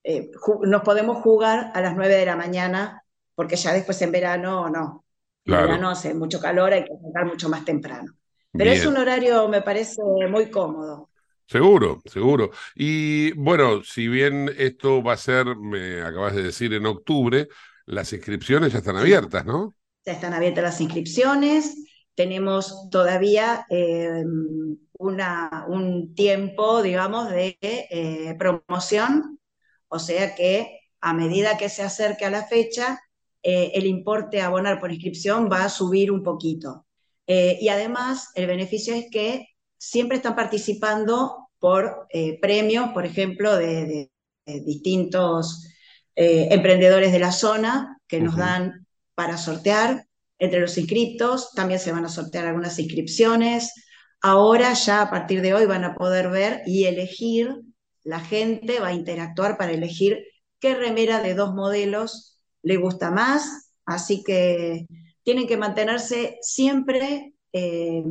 eh, 0.02 0.30
nos 0.62 0.82
podemos 0.82 1.18
jugar 1.18 1.70
a 1.74 1.82
las 1.82 1.94
9 1.94 2.14
de 2.14 2.24
la 2.24 2.36
mañana, 2.36 3.04
porque 3.34 3.56
ya 3.56 3.74
después 3.74 4.00
en 4.00 4.12
verano 4.12 4.70
no. 4.70 5.04
En 5.44 5.52
verano 5.52 5.90
hace 5.90 6.14
mucho 6.14 6.40
calor, 6.40 6.72
hay 6.72 6.84
que 6.84 6.92
arrancar 6.94 7.26
mucho 7.26 7.50
más 7.50 7.62
temprano. 7.64 8.14
Pero 8.52 8.70
es 8.70 8.86
un 8.86 8.96
horario, 8.96 9.46
me 9.48 9.60
parece, 9.60 10.00
muy 10.30 10.50
cómodo. 10.50 11.10
Seguro, 11.46 12.00
seguro. 12.06 12.50
Y 12.74 13.32
bueno, 13.32 13.82
si 13.82 14.08
bien 14.08 14.50
esto 14.56 15.02
va 15.02 15.12
a 15.12 15.18
ser, 15.18 15.56
me 15.56 16.00
acabas 16.00 16.34
de 16.34 16.44
decir, 16.44 16.72
en 16.72 16.86
octubre, 16.86 17.48
las 17.84 18.12
inscripciones 18.14 18.72
ya 18.72 18.78
están 18.78 18.96
abiertas, 18.96 19.44
¿no? 19.44 19.74
Ya 20.06 20.12
están 20.12 20.32
abiertas 20.32 20.64
las 20.64 20.80
inscripciones 20.80 21.89
tenemos 22.20 22.90
todavía 22.90 23.64
eh, 23.70 24.24
una, 24.98 25.64
un 25.68 26.14
tiempo, 26.14 26.82
digamos, 26.82 27.30
de 27.30 27.56
eh, 27.62 28.36
promoción, 28.38 29.40
o 29.88 29.98
sea 29.98 30.34
que 30.34 30.80
a 31.00 31.14
medida 31.14 31.56
que 31.56 31.70
se 31.70 31.82
acerque 31.82 32.26
a 32.26 32.30
la 32.30 32.44
fecha, 32.44 33.00
eh, 33.42 33.72
el 33.72 33.86
importe 33.86 34.42
a 34.42 34.48
abonar 34.48 34.80
por 34.80 34.92
inscripción 34.92 35.48
va 35.50 35.64
a 35.64 35.70
subir 35.70 36.12
un 36.12 36.22
poquito. 36.22 36.84
y 37.26 37.68
además, 37.68 38.32
el 38.34 38.46
beneficio 38.46 38.92
es 38.94 39.06
que 39.10 39.46
siempre 39.78 40.16
están 40.16 40.34
participando 40.36 41.48
por 41.58 42.06
premios, 42.42 42.90
por 42.92 43.06
ejemplo, 43.06 43.56
de, 43.56 44.10
distintos 44.44 45.64
emprendedores 46.16 47.12
de 47.12 47.20
la 47.20 47.32
zona 47.32 47.98
que 48.08 48.20
nos 48.20 48.36
dan 48.36 48.86
para 49.14 49.38
sortear 49.38 50.09
entre 50.40 50.60
los 50.60 50.76
inscriptos, 50.78 51.52
también 51.52 51.78
se 51.78 51.92
van 51.92 52.06
a 52.06 52.08
sortear 52.08 52.46
algunas 52.46 52.78
inscripciones. 52.78 53.72
Ahora 54.22 54.72
ya 54.72 55.02
a 55.02 55.10
partir 55.10 55.42
de 55.42 55.54
hoy 55.54 55.66
van 55.66 55.84
a 55.84 55.94
poder 55.94 56.30
ver 56.30 56.62
y 56.66 56.84
elegir, 56.84 57.60
la 58.02 58.20
gente 58.20 58.80
va 58.80 58.88
a 58.88 58.94
interactuar 58.94 59.58
para 59.58 59.72
elegir 59.72 60.24
qué 60.58 60.74
remera 60.74 61.22
de 61.22 61.34
dos 61.34 61.54
modelos 61.54 62.38
le 62.62 62.78
gusta 62.78 63.10
más, 63.10 63.72
así 63.84 64.22
que 64.24 64.86
tienen 65.22 65.46
que 65.46 65.58
mantenerse 65.58 66.38
siempre 66.40 67.34
eh, 67.52 68.02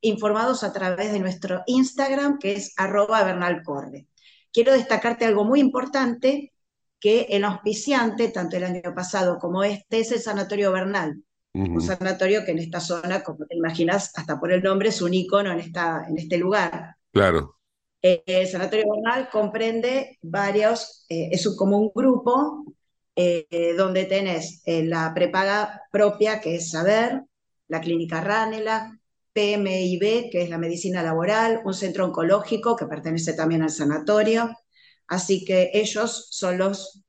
informados 0.00 0.64
a 0.64 0.72
través 0.72 1.12
de 1.12 1.20
nuestro 1.20 1.62
Instagram, 1.66 2.38
que 2.38 2.54
es 2.54 2.72
arroba 2.78 3.22
bernalcorre. 3.22 4.06
Quiero 4.50 4.72
destacarte 4.72 5.26
algo 5.26 5.44
muy 5.44 5.60
importante, 5.60 6.54
que 6.98 7.26
el 7.30 7.44
auspiciante, 7.44 8.28
tanto 8.28 8.56
el 8.56 8.64
año 8.64 8.94
pasado 8.94 9.38
como 9.38 9.62
este, 9.62 10.00
es 10.00 10.12
el 10.12 10.20
Sanatorio 10.20 10.72
Bernal 10.72 11.25
un 11.56 11.80
sanatorio 11.80 12.44
que 12.44 12.50
en 12.52 12.58
esta 12.58 12.80
zona, 12.80 13.22
como 13.22 13.46
te 13.46 13.56
imaginas, 13.56 14.12
hasta 14.14 14.38
por 14.38 14.52
el 14.52 14.62
nombre, 14.62 14.90
es 14.90 15.00
un 15.00 15.14
icono 15.14 15.52
en, 15.52 15.60
esta, 15.60 16.04
en 16.08 16.18
este 16.18 16.36
lugar. 16.36 16.96
Claro. 17.12 17.56
Eh, 18.02 18.22
el 18.26 18.46
Sanatorio 18.46 18.86
Bernal 18.92 19.28
comprende 19.30 20.18
varios, 20.22 21.06
eh, 21.08 21.30
es 21.32 21.48
como 21.56 21.78
un 21.78 21.90
grupo 21.94 22.64
eh, 23.16 23.74
donde 23.76 24.04
tenés 24.04 24.62
la 24.66 25.12
prepaga 25.14 25.82
propia, 25.90 26.40
que 26.40 26.56
es 26.56 26.70
Saber, 26.70 27.22
la 27.68 27.80
Clínica 27.80 28.20
Ranela, 28.20 28.96
PMIB, 29.32 30.30
que 30.30 30.42
es 30.42 30.50
la 30.50 30.58
medicina 30.58 31.02
laboral, 31.02 31.62
un 31.64 31.74
centro 31.74 32.04
oncológico 32.04 32.76
que 32.76 32.86
pertenece 32.86 33.32
también 33.32 33.62
al 33.62 33.70
sanatorio. 33.70 34.54
Así 35.08 35.44
que 35.44 35.70
ellos 35.72 36.28
son 36.30 36.58
los 36.58 37.02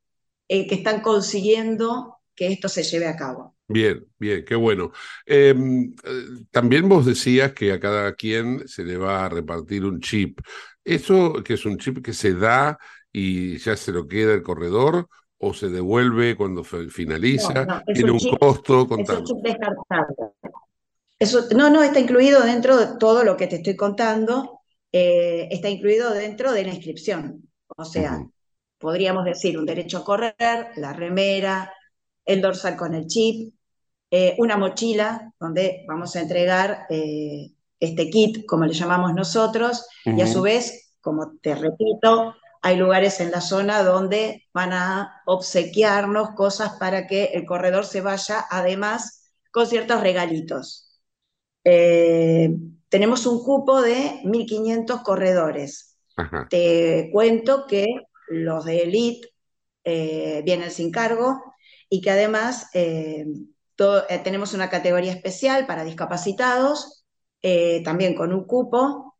que 0.48 0.66
están 0.70 1.00
consiguiendo 1.02 2.18
que 2.34 2.48
esto 2.48 2.68
se 2.68 2.82
lleve 2.82 3.06
a 3.06 3.16
cabo. 3.16 3.57
Bien, 3.70 4.02
bien, 4.18 4.44
qué 4.46 4.54
bueno. 4.54 4.92
Em, 5.26 5.94
eh, 6.02 6.24
también 6.50 6.88
vos 6.88 7.04
decías 7.04 7.52
que 7.52 7.70
a 7.70 7.78
cada 7.78 8.14
quien 8.14 8.66
se 8.66 8.82
le 8.82 8.96
va 8.96 9.26
a 9.26 9.28
repartir 9.28 9.84
un 9.84 10.00
chip. 10.00 10.40
¿Eso 10.82 11.34
que 11.44 11.54
es 11.54 11.66
un 11.66 11.76
chip 11.76 12.02
que 12.02 12.14
se 12.14 12.32
da 12.32 12.78
y 13.12 13.58
ya 13.58 13.76
se 13.76 13.92
lo 13.92 14.08
queda 14.08 14.32
el 14.32 14.42
corredor 14.42 15.08
o 15.36 15.52
se 15.52 15.68
devuelve 15.68 16.34
cuando 16.34 16.64
finaliza? 16.64 17.66
No, 17.66 17.82
¿Tiene 17.92 18.10
un, 18.10 18.38
costo? 18.38 18.88
Es 18.98 19.10
un 19.10 19.24
chip 19.24 19.36
descartable. 19.42 20.16
Eso, 21.18 21.44
no, 21.54 21.68
no, 21.68 21.82
está 21.82 22.00
incluido 22.00 22.42
dentro 22.42 22.78
de 22.78 22.96
todo 22.98 23.22
lo 23.22 23.36
que 23.36 23.48
te 23.48 23.56
estoy 23.56 23.76
contando, 23.76 24.60
eh, 24.92 25.48
está 25.50 25.68
incluido 25.68 26.14
dentro 26.14 26.52
de 26.52 26.64
la 26.64 26.72
inscripción. 26.72 27.50
O 27.76 27.84
sea, 27.84 28.24
podríamos 28.78 29.26
decir 29.26 29.58
un 29.58 29.66
derecho 29.66 29.98
a 29.98 30.04
correr, 30.04 30.68
la 30.76 30.94
remera, 30.94 31.70
el 32.24 32.40
dorsal 32.40 32.76
con 32.76 32.94
el 32.94 33.06
chip, 33.06 33.52
eh, 34.10 34.34
una 34.38 34.56
mochila 34.56 35.34
donde 35.38 35.84
vamos 35.86 36.16
a 36.16 36.20
entregar 36.20 36.86
eh, 36.88 37.52
este 37.78 38.08
kit, 38.10 38.46
como 38.46 38.64
le 38.64 38.72
llamamos 38.72 39.14
nosotros, 39.14 39.86
y 40.04 40.20
a 40.20 40.26
su 40.26 40.42
vez, 40.42 40.94
como 41.00 41.36
te 41.42 41.54
repito, 41.54 42.34
hay 42.62 42.76
lugares 42.76 43.20
en 43.20 43.30
la 43.30 43.40
zona 43.40 43.82
donde 43.82 44.48
van 44.52 44.72
a 44.72 45.22
obsequiarnos 45.26 46.30
cosas 46.30 46.72
para 46.80 47.06
que 47.06 47.24
el 47.34 47.44
corredor 47.44 47.84
se 47.84 48.00
vaya, 48.00 48.44
además, 48.50 49.30
con 49.52 49.66
ciertos 49.66 50.00
regalitos. 50.00 51.00
Eh, 51.64 52.50
tenemos 52.88 53.26
un 53.26 53.44
cupo 53.44 53.82
de 53.82 54.20
1.500 54.24 55.02
corredores. 55.02 55.96
Te 56.50 57.10
cuento 57.12 57.66
que 57.68 57.86
los 58.28 58.64
de 58.64 58.82
Elite 58.82 59.28
vienen 60.42 60.70
sin 60.70 60.90
cargo 60.90 61.40
y 61.88 62.00
que 62.00 62.10
además 62.10 62.68
eh, 62.74 63.24
tenemos 64.24 64.54
una 64.54 64.68
categoría 64.68 65.12
especial 65.12 65.66
para 65.66 65.84
discapacitados, 65.84 67.04
eh, 67.42 67.82
también 67.84 68.14
con 68.14 68.32
un 68.32 68.44
cupo, 68.44 69.16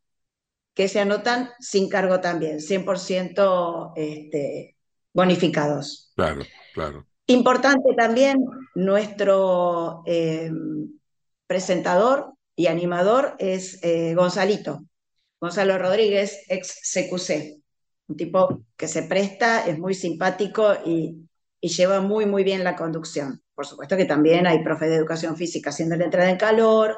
que 0.74 0.88
se 0.88 1.00
anotan 1.00 1.50
sin 1.60 1.88
cargo 1.88 2.20
también, 2.20 2.58
100% 2.58 3.92
este, 3.96 4.76
bonificados. 5.12 6.12
Claro, 6.16 6.42
claro. 6.74 7.06
Importante 7.26 7.94
también, 7.96 8.38
nuestro 8.74 10.02
eh, 10.06 10.50
presentador 11.46 12.32
y 12.56 12.66
animador 12.66 13.36
es 13.38 13.80
Gonzalito, 14.14 14.82
Gonzalo 15.40 15.78
Rodríguez, 15.78 16.44
ex 16.48 16.80
CQC, 16.92 17.62
un 18.08 18.16
tipo 18.16 18.64
que 18.76 18.88
se 18.88 19.02
presta, 19.02 19.66
es 19.66 19.78
muy 19.78 19.94
simpático 19.94 20.74
y, 20.84 21.28
y 21.60 21.68
lleva 21.68 22.00
muy, 22.00 22.26
muy 22.26 22.44
bien 22.44 22.64
la 22.64 22.76
conducción. 22.76 23.42
Por 23.54 23.66
supuesto 23.66 23.96
que 23.96 24.04
también 24.04 24.46
hay 24.46 24.62
profe 24.62 24.86
de 24.86 24.96
educación 24.96 25.36
física 25.36 25.70
haciendo 25.70 25.96
la 25.96 26.04
entrada 26.04 26.30
en 26.30 26.36
calor. 26.36 26.96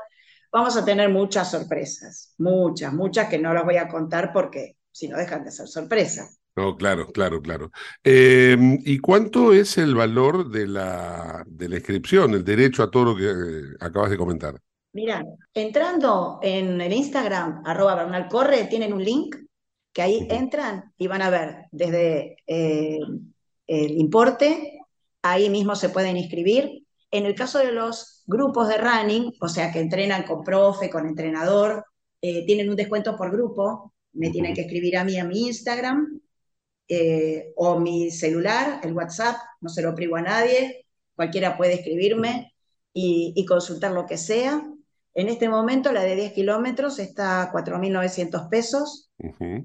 Vamos 0.52 0.76
a 0.76 0.84
tener 0.84 1.08
muchas 1.08 1.50
sorpresas, 1.50 2.34
muchas, 2.38 2.92
muchas 2.92 3.28
que 3.28 3.38
no 3.38 3.54
las 3.54 3.64
voy 3.64 3.76
a 3.76 3.88
contar 3.88 4.32
porque 4.32 4.76
si 4.90 5.08
no 5.08 5.16
dejan 5.16 5.44
de 5.44 5.50
ser 5.50 5.68
sorpresas. 5.68 6.40
No, 6.56 6.76
claro, 6.76 7.06
claro, 7.12 7.40
claro. 7.40 7.70
Em, 8.02 8.78
¿Y 8.84 8.98
cuánto 8.98 9.52
es 9.52 9.78
el 9.78 9.94
valor 9.94 10.50
de 10.50 10.66
la, 10.66 11.44
de 11.46 11.68
la 11.68 11.76
inscripción, 11.76 12.34
el 12.34 12.44
derecho 12.44 12.82
a 12.82 12.90
todo 12.90 13.04
lo 13.04 13.16
que 13.16 13.30
eh, 13.30 13.76
acabas 13.80 14.10
de 14.10 14.16
comentar? 14.16 14.60
Mira, 14.92 15.24
entrando 15.54 16.40
en 16.42 16.80
el 16.80 16.92
Instagram, 16.92 17.62
arroba 17.64 17.94
Bernal 17.94 18.28
Corre, 18.28 18.64
tienen 18.64 18.92
un 18.92 19.04
link 19.04 19.36
que 19.92 20.02
ahí 20.02 20.26
entran 20.28 20.92
y 20.96 21.06
van 21.06 21.22
a 21.22 21.30
ver 21.30 21.66
desde 21.70 22.36
eh, 22.46 22.98
el 23.70 23.92
importe 23.98 24.80
ahí 25.22 25.48
mismo 25.48 25.76
se 25.76 25.90
pueden 25.90 26.16
inscribir. 26.16 26.84
En 27.12 27.24
el 27.24 27.36
caso 27.36 27.60
de 27.60 27.70
los 27.70 28.24
grupos 28.26 28.68
de 28.68 28.78
running, 28.78 29.32
o 29.40 29.48
sea, 29.48 29.72
que 29.72 29.78
entrenan 29.78 30.24
con 30.24 30.42
profe, 30.42 30.90
con 30.90 31.06
entrenador, 31.06 31.84
eh, 32.20 32.44
tienen 32.46 32.68
un 32.68 32.74
descuento 32.74 33.16
por 33.16 33.30
grupo, 33.30 33.94
me 34.12 34.30
tienen 34.30 34.54
que 34.54 34.62
escribir 34.62 34.96
a 34.96 35.04
mí 35.04 35.18
a 35.18 35.24
mi 35.24 35.46
Instagram 35.46 36.20
eh, 36.88 37.52
o 37.54 37.78
mi 37.78 38.10
celular, 38.10 38.80
el 38.82 38.92
WhatsApp, 38.92 39.36
no 39.60 39.68
se 39.68 39.82
lo 39.82 39.94
privo 39.94 40.16
a 40.16 40.22
nadie, 40.22 40.86
cualquiera 41.14 41.56
puede 41.56 41.74
escribirme 41.74 42.52
y, 42.92 43.32
y 43.36 43.44
consultar 43.44 43.92
lo 43.92 44.04
que 44.06 44.18
sea. 44.18 44.68
En 45.14 45.28
este 45.28 45.48
momento 45.48 45.92
la 45.92 46.02
de 46.02 46.14
10 46.14 46.32
kilómetros 46.32 46.98
está 46.98 47.42
a 47.42 47.50
4.900 47.52 48.48
pesos, 48.48 49.10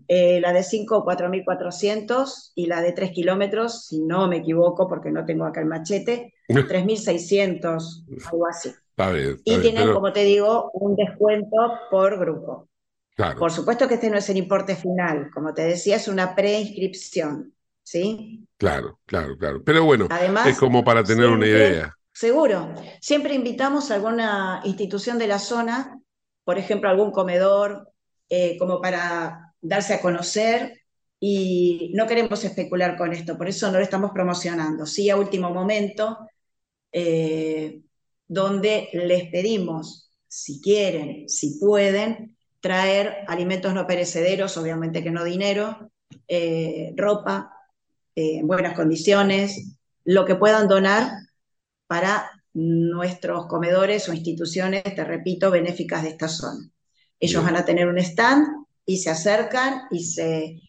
eh, 0.07 0.39
la 0.41 0.51
de 0.53 0.63
5 0.63 1.03
4.400 1.05 2.51
y 2.55 2.65
la 2.65 2.81
de 2.81 2.91
3 2.93 3.11
kilómetros, 3.11 3.85
si 3.85 4.01
no 4.01 4.27
me 4.27 4.37
equivoco 4.37 4.87
porque 4.87 5.11
no 5.11 5.25
tengo 5.25 5.45
acá 5.45 5.61
el 5.61 5.67
machete, 5.67 6.33
3.600, 6.47 8.05
algo 8.31 8.47
así. 8.47 8.69
Está 8.69 9.11
bien, 9.11 9.29
está 9.29 9.41
Y 9.45 9.49
bien, 9.51 9.61
tienen, 9.61 9.83
pero- 9.83 9.95
como 9.95 10.13
te 10.13 10.23
digo, 10.23 10.71
un 10.73 10.95
descuento 10.95 11.57
por 11.91 12.19
grupo. 12.19 12.69
Claro. 13.15 13.39
Por 13.39 13.51
supuesto 13.51 13.87
que 13.87 13.93
este 13.93 14.09
no 14.09 14.17
es 14.17 14.29
el 14.29 14.37
importe 14.37 14.75
final, 14.75 15.29
como 15.33 15.53
te 15.53 15.61
decía, 15.61 15.95
es 15.95 16.07
una 16.09 16.35
preinscripción, 16.35 17.53
¿sí? 17.81 18.45
Claro, 18.57 18.99
claro, 19.05 19.37
claro. 19.37 19.63
Pero 19.63 19.85
bueno, 19.85 20.07
Además, 20.09 20.47
es 20.47 20.57
como 20.57 20.83
para 20.83 21.03
tener 21.03 21.27
una 21.27 21.45
idea. 21.45 21.93
Seguro. 22.15 22.73
Siempre 23.01 23.35
invitamos 23.35 23.91
a 23.91 23.95
alguna 23.95 24.61
institución 24.63 25.19
de 25.19 25.27
la 25.27 25.37
zona, 25.37 25.99
por 26.45 26.57
ejemplo, 26.57 26.89
algún 26.89 27.11
comedor, 27.11 27.91
eh, 28.29 28.57
como 28.57 28.79
para 28.79 29.53
darse 29.59 29.95
a 29.95 30.01
conocer 30.01 30.81
y 31.19 31.91
no 31.93 32.07
queremos 32.07 32.41
especular 32.45 32.95
con 32.95 33.11
esto, 33.11 33.37
por 33.37 33.49
eso 33.49 33.69
no 33.69 33.79
lo 33.79 33.83
estamos 33.83 34.11
promocionando. 34.13 34.85
Sí, 34.85 35.09
a 35.09 35.17
último 35.17 35.49
momento, 35.49 36.19
eh, 36.89 37.81
donde 38.25 38.87
les 38.93 39.29
pedimos, 39.29 40.09
si 40.25 40.61
quieren, 40.61 41.27
si 41.27 41.59
pueden, 41.59 42.37
traer 42.61 43.25
alimentos 43.27 43.73
no 43.73 43.85
perecederos, 43.85 44.55
obviamente 44.55 45.03
que 45.03 45.11
no 45.11 45.25
dinero, 45.25 45.91
eh, 46.29 46.93
ropa 46.95 47.51
en 48.15 48.47
buenas 48.47 48.73
condiciones, 48.73 49.75
lo 50.05 50.23
que 50.23 50.35
puedan 50.35 50.69
donar 50.69 51.24
para 51.87 52.29
nuestros 52.53 53.47
comedores 53.47 54.07
o 54.09 54.13
instituciones, 54.13 54.83
te 54.83 55.03
repito, 55.03 55.51
benéficas 55.51 56.03
de 56.03 56.09
esta 56.09 56.27
zona. 56.27 56.69
Ellos 57.19 57.43
Bien. 57.43 57.45
van 57.45 57.57
a 57.57 57.65
tener 57.65 57.87
un 57.87 57.97
stand 57.99 58.47
y 58.85 58.97
se 58.97 59.09
acercan 59.09 59.83
y 59.91 60.03
se, 60.05 60.61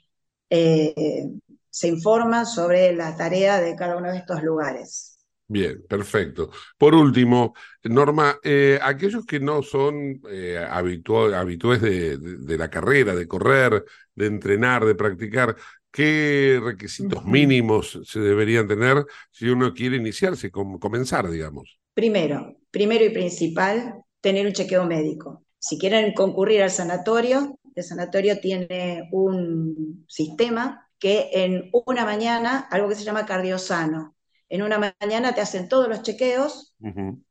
eh, 0.51 1.25
se 1.71 1.89
informan 1.89 2.47
sobre 2.47 2.95
la 2.95 3.17
tarea 3.17 3.61
de 3.61 3.77
cada 3.77 3.97
uno 3.97 4.11
de 4.13 4.19
estos 4.19 4.43
lugares. 4.43 5.19
Bien, 5.49 5.85
perfecto. 5.89 6.51
Por 6.77 6.95
último, 6.97 7.55
Norma, 7.85 8.37
eh, 8.43 8.81
aquellos 8.83 9.25
que 9.25 9.39
no 9.39 9.63
son 9.63 10.21
eh, 10.29 10.59
habitua- 10.69 11.39
habitués 11.39 11.81
de, 11.81 12.19
de- 12.19 12.37
de 12.39 12.59
la 12.59 12.69
carrera, 12.69 13.15
de 13.15 13.29
correr, 13.29 13.85
de 14.17 14.27
entrenar, 14.27 14.85
de 14.85 14.97
practicar, 14.97 15.55
¿qué 15.97 16.61
requisitos 16.63 17.25
mínimos 17.25 18.01
se 18.05 18.21
deberían 18.21 18.69
tener 18.69 19.07
si 19.31 19.49
uno 19.49 19.75
quiere 19.75 19.97
iniciarse, 19.97 20.51
com- 20.51 20.79
comenzar, 20.79 21.29
digamos? 21.31 21.79
Primero, 21.95 22.57
primero 22.71 23.05
y 23.05 23.11
principal, 23.11 24.03
tener 24.21 24.47
un 24.47 24.53
chequeo 24.53 24.85
médico. 24.87 25.45
Si 25.59 25.79
quieren 25.79 26.13
concurrir 26.15 26.63
al 26.63 26.71
sanatorio, 26.71 27.59
el 27.75 27.85
sanatorio 27.85 28.41
tiene 28.41 29.09
un 29.13 30.05
sistema 30.09 30.89
que 30.99 31.31
en 31.33 31.71
una 31.87 32.05
mañana, 32.05 32.69
algo 32.71 32.89
que 32.89 32.95
se 32.97 33.05
llama 33.05 33.27
cardiosano, 33.27 34.16
en 34.49 34.63
una 34.63 34.95
mañana 35.01 35.35
te 35.35 35.41
hacen 35.41 35.69
todos 35.69 35.89
los 35.89 36.03
chequeos 36.03 36.75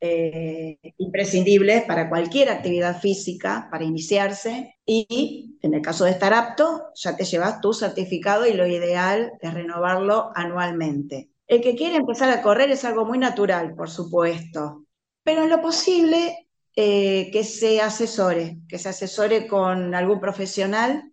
eh, 0.02 0.78
imprescindibles 0.98 1.84
para 1.84 2.10
cualquier 2.10 2.50
actividad 2.50 3.00
física, 3.00 3.68
para 3.72 3.86
iniciarse, 3.86 4.76
y 4.86 5.58
en 5.62 5.74
el 5.74 5.82
caso 5.82 6.06
de 6.06 6.12
estar 6.12 6.34
apto, 6.34 6.84
ya 6.96 7.16
te 7.16 7.24
llevas 7.24 7.62
tu 7.62 7.74
certificado 7.74 8.46
y 8.46 8.54
lo 8.54 8.68
ideal 8.68 9.32
es 9.40 9.54
renovarlo 9.54 10.32
anualmente. 10.36 11.30
El 11.48 11.62
que 11.62 11.76
quiere 11.76 11.96
empezar 11.96 12.30
a 12.32 12.42
correr 12.42 12.72
es 12.72 12.84
algo 12.84 13.06
muy 13.06 13.18
natural, 13.18 13.76
por 13.76 13.90
supuesto, 13.90 14.86
pero 15.24 15.44
en 15.44 15.50
lo 15.50 15.62
posible 15.62 16.48
eh, 16.76 17.30
que 17.32 17.44
se 17.44 17.82
asesore, 17.82 18.58
que 18.68 18.78
se 18.78 18.90
asesore 18.90 19.48
con 19.48 19.96
algún 19.96 20.20
profesional 20.20 21.12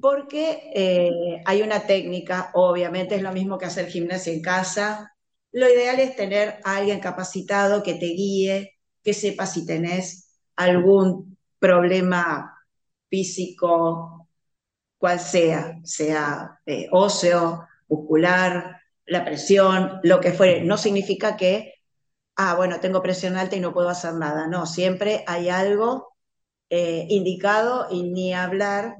porque 0.00 0.72
eh, 0.74 1.40
hay 1.44 1.62
una 1.62 1.86
técnica, 1.86 2.50
obviamente 2.54 3.14
es 3.14 3.22
lo 3.22 3.32
mismo 3.32 3.58
que 3.58 3.66
hacer 3.66 3.86
gimnasia 3.86 4.32
en 4.32 4.42
casa. 4.42 5.11
Lo 5.52 5.68
ideal 5.68 6.00
es 6.00 6.16
tener 6.16 6.60
a 6.64 6.76
alguien 6.76 7.00
capacitado 7.00 7.82
que 7.82 7.94
te 7.94 8.06
guíe, 8.06 8.78
que 9.02 9.14
sepa 9.14 9.46
si 9.46 9.66
tenés 9.66 10.40
algún 10.56 11.36
problema 11.58 12.58
físico, 13.08 14.28
cual 14.98 15.20
sea, 15.20 15.78
sea 15.84 16.60
eh, 16.64 16.88
óseo, 16.90 17.66
muscular, 17.88 18.80
la 19.04 19.24
presión, 19.24 20.00
lo 20.02 20.20
que 20.20 20.32
fuere. 20.32 20.62
No 20.62 20.78
significa 20.78 21.36
que, 21.36 21.74
ah, 22.36 22.54
bueno, 22.54 22.80
tengo 22.80 23.02
presión 23.02 23.36
alta 23.36 23.56
y 23.56 23.60
no 23.60 23.74
puedo 23.74 23.88
hacer 23.88 24.14
nada. 24.14 24.46
No, 24.46 24.64
siempre 24.66 25.24
hay 25.26 25.48
algo 25.48 26.14
eh, 26.70 27.06
indicado 27.10 27.88
y 27.90 28.04
ni 28.04 28.32
hablar 28.32 28.96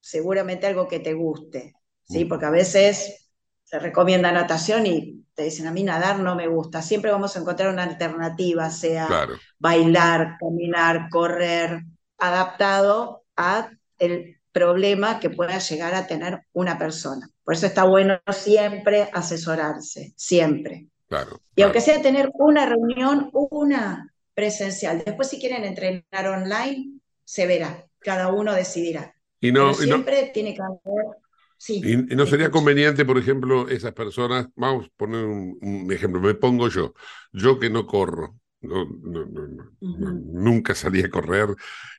seguramente 0.00 0.66
algo 0.66 0.88
que 0.88 1.00
te 1.00 1.12
guste, 1.12 1.74
¿sí? 2.08 2.24
Porque 2.24 2.46
a 2.46 2.50
veces 2.50 3.29
se 3.70 3.78
recomienda 3.78 4.32
natación 4.32 4.84
y 4.84 5.24
te 5.34 5.44
dicen, 5.44 5.68
a 5.68 5.70
mí 5.70 5.84
nadar 5.84 6.18
no 6.18 6.34
me 6.34 6.48
gusta. 6.48 6.82
Siempre 6.82 7.12
vamos 7.12 7.36
a 7.36 7.38
encontrar 7.38 7.72
una 7.72 7.84
alternativa, 7.84 8.68
sea 8.68 9.06
Claro. 9.06 9.34
bailar, 9.60 10.38
caminar, 10.40 11.08
correr, 11.08 11.84
adaptado 12.18 13.22
a 13.36 13.70
el 13.98 14.38
problema 14.50 15.20
que 15.20 15.30
pueda 15.30 15.58
llegar 15.58 15.94
a 15.94 16.08
tener 16.08 16.42
una 16.52 16.76
persona. 16.78 17.30
Por 17.44 17.54
eso 17.54 17.66
está 17.66 17.84
bueno 17.84 18.18
siempre 18.32 19.08
asesorarse, 19.12 20.12
siempre. 20.16 20.88
Claro. 21.08 21.40
Y 21.54 21.62
aunque 21.62 21.80
sea 21.80 22.02
tener 22.02 22.28
una 22.34 22.66
reunión, 22.66 23.30
una 23.32 24.12
presencial. 24.34 25.04
Después 25.06 25.28
si 25.28 25.38
quieren 25.38 25.62
entrenar 25.64 26.26
online, 26.26 26.98
se 27.24 27.46
verá, 27.46 27.86
cada 28.00 28.32
uno 28.32 28.52
decidirá. 28.52 29.14
Y 29.40 29.52
no, 29.52 29.70
Pero 29.70 29.84
y 29.84 29.86
no, 29.86 29.94
siempre 29.94 30.30
tiene 30.34 30.54
que 30.54 30.62
haber... 30.62 31.20
Sí, 31.66 31.76
y- 31.80 31.96
no 31.96 32.26
sería 32.26 32.50
conveniente, 32.50 33.04
por 33.04 33.18
ejemplo, 33.18 33.68
esas 33.68 33.92
personas, 33.92 34.48
vamos 34.56 34.86
a 34.86 34.90
poner 34.96 35.24
un, 35.24 35.58
un 35.62 35.92
ejemplo, 35.92 36.20
me 36.20 36.34
pongo 36.34 36.68
yo, 36.68 36.94
yo 37.32 37.58
que 37.58 37.70
no 37.70 37.86
corro, 37.86 38.38
no- 38.62 38.84
no- 38.86 39.26
no- 39.26 39.64
nunca 40.12 40.74
salí 40.74 41.02
a 41.02 41.10
correr 41.10 41.48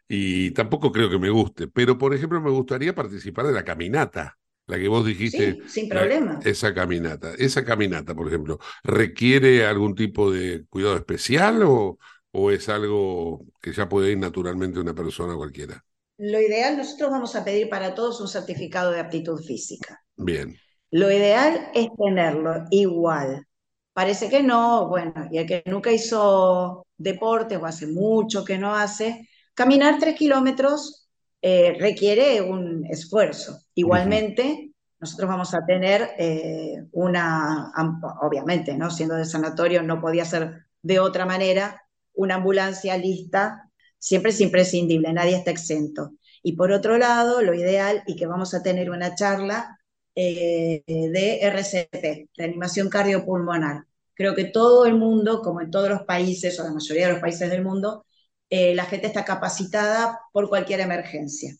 y 0.07 0.51
tampoco 0.51 0.91
creo 0.91 1.09
que 1.09 1.19
me 1.19 1.29
guste, 1.29 1.67
pero 1.67 1.97
por 1.97 2.13
ejemplo 2.13 2.41
me 2.41 2.49
gustaría 2.51 2.95
participar 2.95 3.45
de 3.47 3.53
la 3.53 3.63
caminata, 3.65 4.37
la 4.67 4.77
que 4.77 4.87
vos 4.87 5.05
dijiste. 5.05 5.57
Sí, 5.57 5.63
sin 5.67 5.89
la- 5.89 5.99
problema. 5.99 6.39
esa 6.43 6.73
caminata, 6.73 7.33
esa 7.37 7.63
caminata, 7.65 8.15
por 8.15 8.27
ejemplo, 8.27 8.59
¿requiere 8.83 9.65
algún 9.65 9.93
tipo 9.95 10.31
de 10.31 10.65
cuidado 10.69 10.95
especial 10.97 11.61
o, 11.63 11.99
o 12.31 12.51
es 12.51 12.67
algo 12.69 13.45
que 13.61 13.73
ya 13.73 13.87
puede 13.89 14.11
ir 14.11 14.17
naturalmente 14.17 14.79
una 14.79 14.95
persona 14.95 15.35
cualquiera? 15.35 15.83
Lo 16.21 16.39
ideal, 16.39 16.77
nosotros 16.77 17.09
vamos 17.11 17.35
a 17.35 17.43
pedir 17.43 17.67
para 17.69 17.95
todos 17.95 18.21
un 18.21 18.27
certificado 18.27 18.91
de 18.91 18.99
aptitud 18.99 19.39
física. 19.43 20.03
Bien, 20.17 20.61
Lo 20.91 21.11
ideal 21.11 21.69
es 21.73 21.89
tenerlo 21.97 22.65
igual. 22.71 23.47
Parece 23.93 24.29
que 24.29 24.43
no, 24.43 24.89
bueno, 24.89 25.13
y 25.31 25.39
el 25.39 25.47
que 25.47 25.63
nunca 25.67 25.91
hizo 25.91 26.87
deporte 26.97 27.57
o 27.57 27.65
hace 27.65 27.87
mucho 27.87 28.45
que 28.45 28.57
no 28.59 28.75
hace, 28.75 29.29
caminar 29.55 29.99
tres 29.99 30.15
kilómetros 30.15 31.09
eh, 31.41 31.75
requiere 31.79 32.41
un 32.41 32.85
esfuerzo. 32.87 33.59
Igualmente, 33.75 34.73
nosotros 34.99 35.29
vamos 35.29 35.53
a 35.55 35.65
tener 35.65 36.11
eh, 36.19 36.75
una, 36.93 37.71
am- 37.75 38.01
obviamente, 38.21 38.75
¿no? 38.77 38.91
Siendo 38.91 39.15
de 39.15 39.25
sanatorio 39.25 39.83
no 39.83 40.01
podía 40.01 40.25
ser 40.25 40.67
de 40.83 40.99
otra 40.99 41.25
manera, 41.25 41.81
una 42.13 42.35
ambulancia 42.35 42.97
lista, 42.97 43.70
siempre 44.01 44.31
es 44.31 44.41
imprescindible, 44.41 45.13
nadie 45.13 45.37
está 45.37 45.51
exento. 45.51 46.13
Y 46.43 46.53
por 46.53 46.71
otro 46.71 46.97
lado, 46.97 47.41
lo 47.41 47.53
ideal, 47.53 48.03
y 48.07 48.15
que 48.15 48.25
vamos 48.27 48.53
a 48.53 48.63
tener 48.63 48.89
una 48.89 49.15
charla 49.15 49.79
eh, 50.15 50.83
de 50.87 51.39
RCP, 51.43 52.29
reanimación 52.35 52.89
cardiopulmonar. 52.89 53.85
Creo 54.15 54.35
que 54.35 54.45
todo 54.45 54.85
el 54.85 54.95
mundo, 54.95 55.41
como 55.41 55.61
en 55.61 55.71
todos 55.71 55.89
los 55.89 56.01
países, 56.03 56.59
o 56.59 56.63
la 56.63 56.73
mayoría 56.73 57.07
de 57.07 57.13
los 57.13 57.21
países 57.21 57.49
del 57.49 57.63
mundo, 57.63 58.05
eh, 58.49 58.75
la 58.75 58.85
gente 58.85 59.07
está 59.07 59.23
capacitada 59.25 60.19
por 60.33 60.49
cualquier 60.49 60.81
emergencia. 60.81 61.55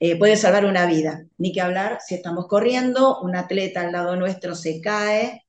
Eh, 0.00 0.18
puede 0.18 0.36
salvar 0.36 0.64
una 0.66 0.86
vida, 0.86 1.26
ni 1.38 1.52
que 1.52 1.60
hablar 1.60 1.98
si 2.06 2.16
estamos 2.16 2.46
corriendo, 2.48 3.20
un 3.22 3.36
atleta 3.36 3.82
al 3.82 3.92
lado 3.92 4.16
nuestro 4.16 4.54
se 4.54 4.80
cae, 4.80 5.44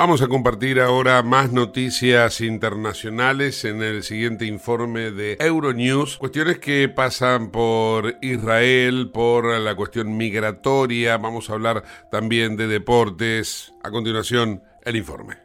Vamos 0.00 0.22
a 0.22 0.28
compartir 0.28 0.80
ahora 0.80 1.22
más 1.22 1.52
noticias 1.52 2.40
internacionales 2.40 3.66
en 3.66 3.82
el 3.82 4.02
siguiente 4.02 4.46
informe 4.46 5.10
de 5.10 5.36
Euronews. 5.38 6.16
Cuestiones 6.16 6.58
que 6.58 6.88
pasan 6.88 7.50
por 7.50 8.16
Israel, 8.22 9.10
por 9.12 9.44
la 9.60 9.74
cuestión 9.74 10.16
migratoria. 10.16 11.18
Vamos 11.18 11.50
a 11.50 11.52
hablar 11.52 11.84
también 12.10 12.56
de 12.56 12.66
deportes. 12.66 13.74
A 13.82 13.90
continuación, 13.90 14.62
el 14.86 14.96
informe. 14.96 15.36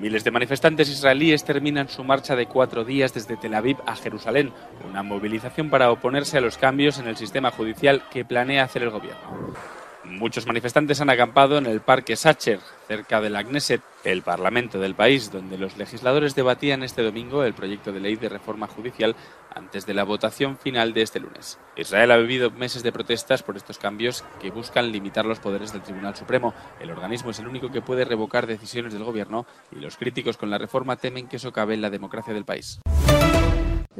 Miles 0.00 0.22
de 0.22 0.30
manifestantes 0.30 0.88
israelíes 0.90 1.42
terminan 1.42 1.88
su 1.88 2.04
marcha 2.04 2.36
de 2.36 2.46
cuatro 2.46 2.84
días 2.84 3.12
desde 3.12 3.36
Tel 3.36 3.54
Aviv 3.54 3.78
a 3.84 3.96
Jerusalén, 3.96 4.52
una 4.88 5.02
movilización 5.02 5.70
para 5.70 5.90
oponerse 5.90 6.38
a 6.38 6.40
los 6.40 6.56
cambios 6.56 7.00
en 7.00 7.08
el 7.08 7.16
sistema 7.16 7.50
judicial 7.50 8.04
que 8.12 8.24
planea 8.24 8.62
hacer 8.62 8.84
el 8.84 8.90
gobierno. 8.90 9.56
Muchos 10.04 10.46
manifestantes 10.46 11.00
han 11.00 11.10
acampado 11.10 11.58
en 11.58 11.66
el 11.66 11.80
Parque 11.80 12.16
Sacher, 12.16 12.60
cerca 12.88 13.20
de 13.20 13.28
la 13.28 13.44
Knesset, 13.44 13.82
el 14.02 14.22
parlamento 14.22 14.80
del 14.80 14.94
país, 14.94 15.30
donde 15.30 15.58
los 15.58 15.76
legisladores 15.76 16.34
debatían 16.34 16.82
este 16.82 17.02
domingo 17.02 17.44
el 17.44 17.52
proyecto 17.52 17.92
de 17.92 18.00
ley 18.00 18.16
de 18.16 18.30
reforma 18.30 18.66
judicial 18.66 19.14
antes 19.54 19.84
de 19.84 19.92
la 19.92 20.04
votación 20.04 20.56
final 20.56 20.94
de 20.94 21.02
este 21.02 21.20
lunes. 21.20 21.58
Israel 21.76 22.12
ha 22.12 22.16
vivido 22.16 22.50
meses 22.50 22.82
de 22.82 22.92
protestas 22.92 23.42
por 23.42 23.56
estos 23.56 23.78
cambios 23.78 24.24
que 24.40 24.50
buscan 24.50 24.90
limitar 24.90 25.26
los 25.26 25.38
poderes 25.38 25.72
del 25.72 25.82
Tribunal 25.82 26.16
Supremo. 26.16 26.54
El 26.80 26.90
organismo 26.90 27.30
es 27.30 27.38
el 27.38 27.48
único 27.48 27.70
que 27.70 27.82
puede 27.82 28.06
revocar 28.06 28.46
decisiones 28.46 28.94
del 28.94 29.04
gobierno 29.04 29.44
y 29.70 29.80
los 29.80 29.98
críticos 29.98 30.38
con 30.38 30.50
la 30.50 30.58
reforma 30.58 30.96
temen 30.96 31.28
que 31.28 31.38
socave 31.38 31.76
la 31.76 31.90
democracia 31.90 32.32
del 32.32 32.46
país. 32.46 32.80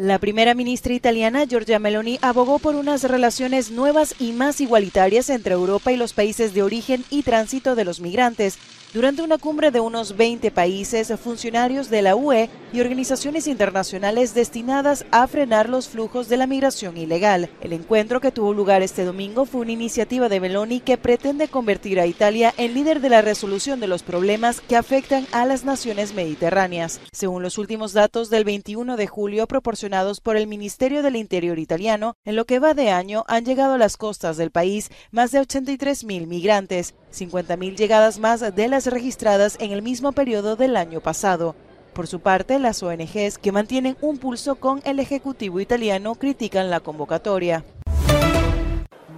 La 0.00 0.18
primera 0.18 0.54
ministra 0.54 0.94
italiana, 0.94 1.44
Giorgia 1.44 1.78
Meloni, 1.78 2.18
abogó 2.22 2.58
por 2.58 2.74
unas 2.74 3.04
relaciones 3.04 3.70
nuevas 3.70 4.14
y 4.18 4.32
más 4.32 4.62
igualitarias 4.62 5.28
entre 5.28 5.52
Europa 5.52 5.92
y 5.92 5.98
los 5.98 6.14
países 6.14 6.54
de 6.54 6.62
origen 6.62 7.04
y 7.10 7.22
tránsito 7.22 7.74
de 7.74 7.84
los 7.84 8.00
migrantes, 8.00 8.56
durante 8.92 9.22
una 9.22 9.38
cumbre 9.38 9.70
de 9.70 9.80
unos 9.80 10.16
20 10.16 10.50
países, 10.50 11.12
funcionarios 11.20 11.90
de 11.90 12.02
la 12.02 12.16
UE 12.16 12.50
y 12.72 12.80
organizaciones 12.80 13.46
internacionales 13.46 14.34
destinadas 14.34 15.04
a 15.10 15.26
frenar 15.26 15.68
los 15.68 15.88
flujos 15.88 16.28
de 16.28 16.36
la 16.36 16.46
migración 16.46 16.96
ilegal. 16.96 17.50
El 17.60 17.72
encuentro 17.72 18.20
que 18.20 18.32
tuvo 18.32 18.52
lugar 18.52 18.82
este 18.82 19.04
domingo 19.04 19.44
fue 19.44 19.60
una 19.62 19.72
iniciativa 19.72 20.28
de 20.28 20.40
Meloni 20.40 20.80
que 20.80 20.98
pretende 20.98 21.48
convertir 21.48 22.00
a 22.00 22.06
Italia 22.06 22.52
en 22.56 22.74
líder 22.74 23.00
de 23.00 23.10
la 23.10 23.22
resolución 23.22 23.80
de 23.80 23.86
los 23.86 24.02
problemas 24.02 24.60
que 24.60 24.76
afectan 24.76 25.26
a 25.32 25.46
las 25.46 25.64
naciones 25.64 26.14
mediterráneas. 26.14 27.00
Según 27.12 27.42
los 27.42 27.58
últimos 27.58 27.92
datos 27.92 28.30
del 28.30 28.44
21 28.44 28.96
de 28.96 29.06
julio 29.06 29.46
proporcionados 29.46 30.20
por 30.20 30.36
el 30.36 30.46
Ministerio 30.46 31.02
del 31.02 31.16
Interior 31.16 31.58
italiano, 31.58 32.14
en 32.24 32.36
lo 32.36 32.44
que 32.44 32.58
va 32.58 32.74
de 32.74 32.90
año 32.90 33.24
han 33.28 33.44
llegado 33.44 33.74
a 33.74 33.78
las 33.78 33.96
costas 33.96 34.36
del 34.36 34.50
país 34.50 34.90
más 35.10 35.30
de 35.30 35.40
83 35.40 36.04
mil 36.04 36.26
migrantes, 36.26 36.94
50 37.10 37.56
mil 37.56 37.76
llegadas 37.76 38.18
más 38.18 38.54
de 38.54 38.68
las 38.68 38.86
registradas 38.86 39.56
en 39.60 39.72
el 39.72 39.82
mismo 39.82 40.12
periodo 40.12 40.56
del 40.56 40.76
año 40.76 41.00
pasado. 41.00 41.54
Por 41.92 42.06
su 42.06 42.20
parte, 42.20 42.58
las 42.58 42.82
ONGs 42.82 43.38
que 43.38 43.52
mantienen 43.52 43.96
un 44.00 44.18
pulso 44.18 44.54
con 44.54 44.80
el 44.84 45.00
Ejecutivo 45.00 45.60
italiano 45.60 46.14
critican 46.14 46.70
la 46.70 46.80
convocatoria. 46.80 47.64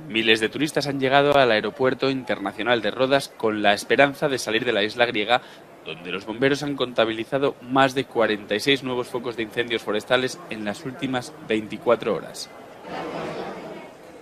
Miles 0.08 0.40
de 0.40 0.48
turistas 0.48 0.86
han 0.86 1.00
llegado 1.00 1.36
al 1.36 1.50
aeropuerto 1.50 2.10
internacional 2.10 2.82
de 2.82 2.90
Rodas 2.90 3.28
con 3.28 3.62
la 3.62 3.72
esperanza 3.72 4.28
de 4.28 4.38
salir 4.38 4.64
de 4.64 4.72
la 4.72 4.82
isla 4.82 5.06
griega, 5.06 5.40
donde 5.86 6.12
los 6.12 6.26
bomberos 6.26 6.62
han 6.62 6.76
contabilizado 6.76 7.56
más 7.62 7.94
de 7.94 8.04
46 8.04 8.82
nuevos 8.82 9.08
focos 9.08 9.36
de 9.36 9.42
incendios 9.42 9.82
forestales 9.82 10.38
en 10.50 10.64
las 10.64 10.84
últimas 10.84 11.32
24 11.48 12.14
horas. 12.14 12.50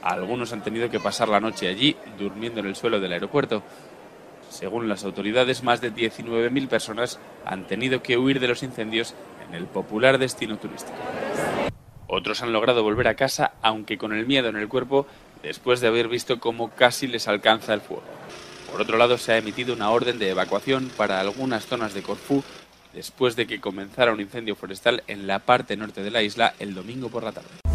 Algunos 0.03 0.53
han 0.53 0.63
tenido 0.63 0.89
que 0.89 1.01
pasar 1.01 1.29
la 1.29 1.41
noche 1.41 1.69
allí, 1.69 1.97
durmiendo 2.19 2.61
en 2.61 2.67
el 2.67 2.77
suelo 2.77 3.01
del 3.01 3.13
aeropuerto. 3.13 3.63
Según 4.49 4.89
las 4.89 5.05
autoridades, 5.05 5.63
más 5.63 5.81
de 5.81 5.93
19.000 5.93 6.69
personas 6.69 7.19
han 7.45 7.67
tenido 7.67 8.03
que 8.03 8.17
huir 8.17 8.41
de 8.41 8.49
los 8.49 8.63
incendios 8.63 9.15
en 9.47 9.55
el 9.55 9.67
popular 9.67 10.19
destino 10.19 10.57
turístico. 10.59 10.97
Otros 12.09 12.43
han 12.43 12.53
logrado 12.53 12.83
volver 12.83 13.09
a 13.09 13.15
casa, 13.15 13.53
aunque 13.63 13.99
con 13.99 14.13
el 14.13 14.27
miedo 14.27 14.49
en 14.49 14.57
el 14.57 14.69
cuerpo, 14.69 15.07
después 15.43 15.81
de 15.81 15.89
haber 15.89 16.09
visto 16.09 16.41
cómo 16.41 16.71
casi 16.71 17.07
les 17.07 17.29
alcanza 17.29 17.75
el 17.75 17.81
fuego. 17.81 18.03
Por 18.73 18.81
otro 18.81 18.97
lado, 18.99 19.19
se 19.19 19.33
ha 19.33 19.39
emitido 19.39 19.75
una 19.75 19.91
orden 19.91 20.19
de 20.19 20.31
evacuación 20.31 20.91
para 20.97 21.21
algunas 21.21 21.67
zonas 21.67 21.95
de 21.95 22.03
Corfú 22.03 22.43
después 22.93 23.37
de 23.37 23.47
que 23.47 23.61
comenzara 23.61 24.13
un 24.13 24.21
incendio 24.21 24.57
forestal 24.57 25.03
en 25.07 25.27
la 25.27 25.41
parte 25.41 25.77
norte 25.77 26.03
de 26.03 26.11
la 26.11 26.23
isla 26.23 26.55
el 26.59 26.75
domingo 26.75 27.09
por 27.09 27.23
la 27.23 27.33
tarde 27.33 27.70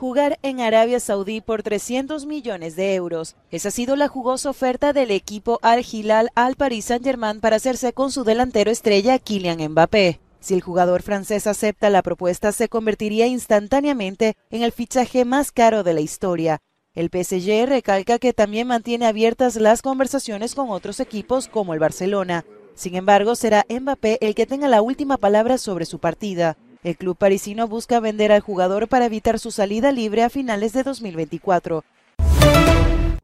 jugar 0.00 0.38
en 0.42 0.60
Arabia 0.60 0.98
Saudí 0.98 1.42
por 1.42 1.62
300 1.62 2.24
millones 2.24 2.74
de 2.74 2.94
euros. 2.94 3.36
Esa 3.50 3.68
ha 3.68 3.70
sido 3.70 3.96
la 3.96 4.08
jugosa 4.08 4.48
oferta 4.48 4.94
del 4.94 5.10
equipo 5.10 5.58
Al 5.60 5.84
Hilal 5.84 6.30
al 6.34 6.56
Paris 6.56 6.86
Saint-Germain 6.86 7.40
para 7.40 7.56
hacerse 7.56 7.92
con 7.92 8.10
su 8.10 8.24
delantero 8.24 8.70
estrella 8.70 9.18
Kylian 9.18 9.60
Mbappé. 9.72 10.18
Si 10.40 10.54
el 10.54 10.62
jugador 10.62 11.02
francés 11.02 11.46
acepta 11.46 11.90
la 11.90 12.00
propuesta, 12.00 12.50
se 12.50 12.70
convertiría 12.70 13.26
instantáneamente 13.26 14.38
en 14.48 14.62
el 14.62 14.72
fichaje 14.72 15.26
más 15.26 15.52
caro 15.52 15.82
de 15.82 15.92
la 15.92 16.00
historia. 16.00 16.62
El 16.94 17.10
PSG 17.10 17.66
recalca 17.68 18.18
que 18.18 18.32
también 18.32 18.68
mantiene 18.68 19.04
abiertas 19.04 19.56
las 19.56 19.82
conversaciones 19.82 20.54
con 20.54 20.70
otros 20.70 20.98
equipos 21.00 21.46
como 21.46 21.74
el 21.74 21.78
Barcelona. 21.78 22.46
Sin 22.74 22.94
embargo, 22.94 23.36
será 23.36 23.66
Mbappé 23.68 24.16
el 24.22 24.34
que 24.34 24.46
tenga 24.46 24.66
la 24.66 24.80
última 24.80 25.18
palabra 25.18 25.58
sobre 25.58 25.84
su 25.84 25.98
partida. 25.98 26.56
El 26.82 26.96
club 26.96 27.16
parisino 27.16 27.68
busca 27.68 28.00
vender 28.00 28.32
al 28.32 28.40
jugador 28.40 28.88
para 28.88 29.04
evitar 29.04 29.38
su 29.38 29.50
salida 29.50 29.92
libre 29.92 30.22
a 30.22 30.30
finales 30.30 30.72
de 30.72 30.82
2024. 30.82 31.84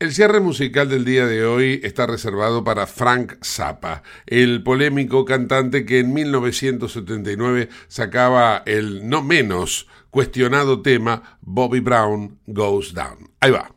El 0.00 0.14
cierre 0.14 0.38
musical 0.38 0.88
del 0.88 1.04
día 1.04 1.26
de 1.26 1.44
hoy 1.44 1.80
está 1.82 2.06
reservado 2.06 2.62
para 2.62 2.86
Frank 2.86 3.32
Zappa, 3.44 4.04
el 4.26 4.62
polémico 4.62 5.24
cantante 5.24 5.84
que 5.84 5.98
en 5.98 6.14
1979 6.14 7.68
sacaba 7.88 8.62
el 8.64 9.08
no 9.08 9.24
menos 9.24 9.88
cuestionado 10.10 10.82
tema 10.82 11.38
Bobby 11.40 11.80
Brown 11.80 12.38
Goes 12.46 12.94
Down. 12.94 13.28
Ahí 13.40 13.50
va. 13.50 13.74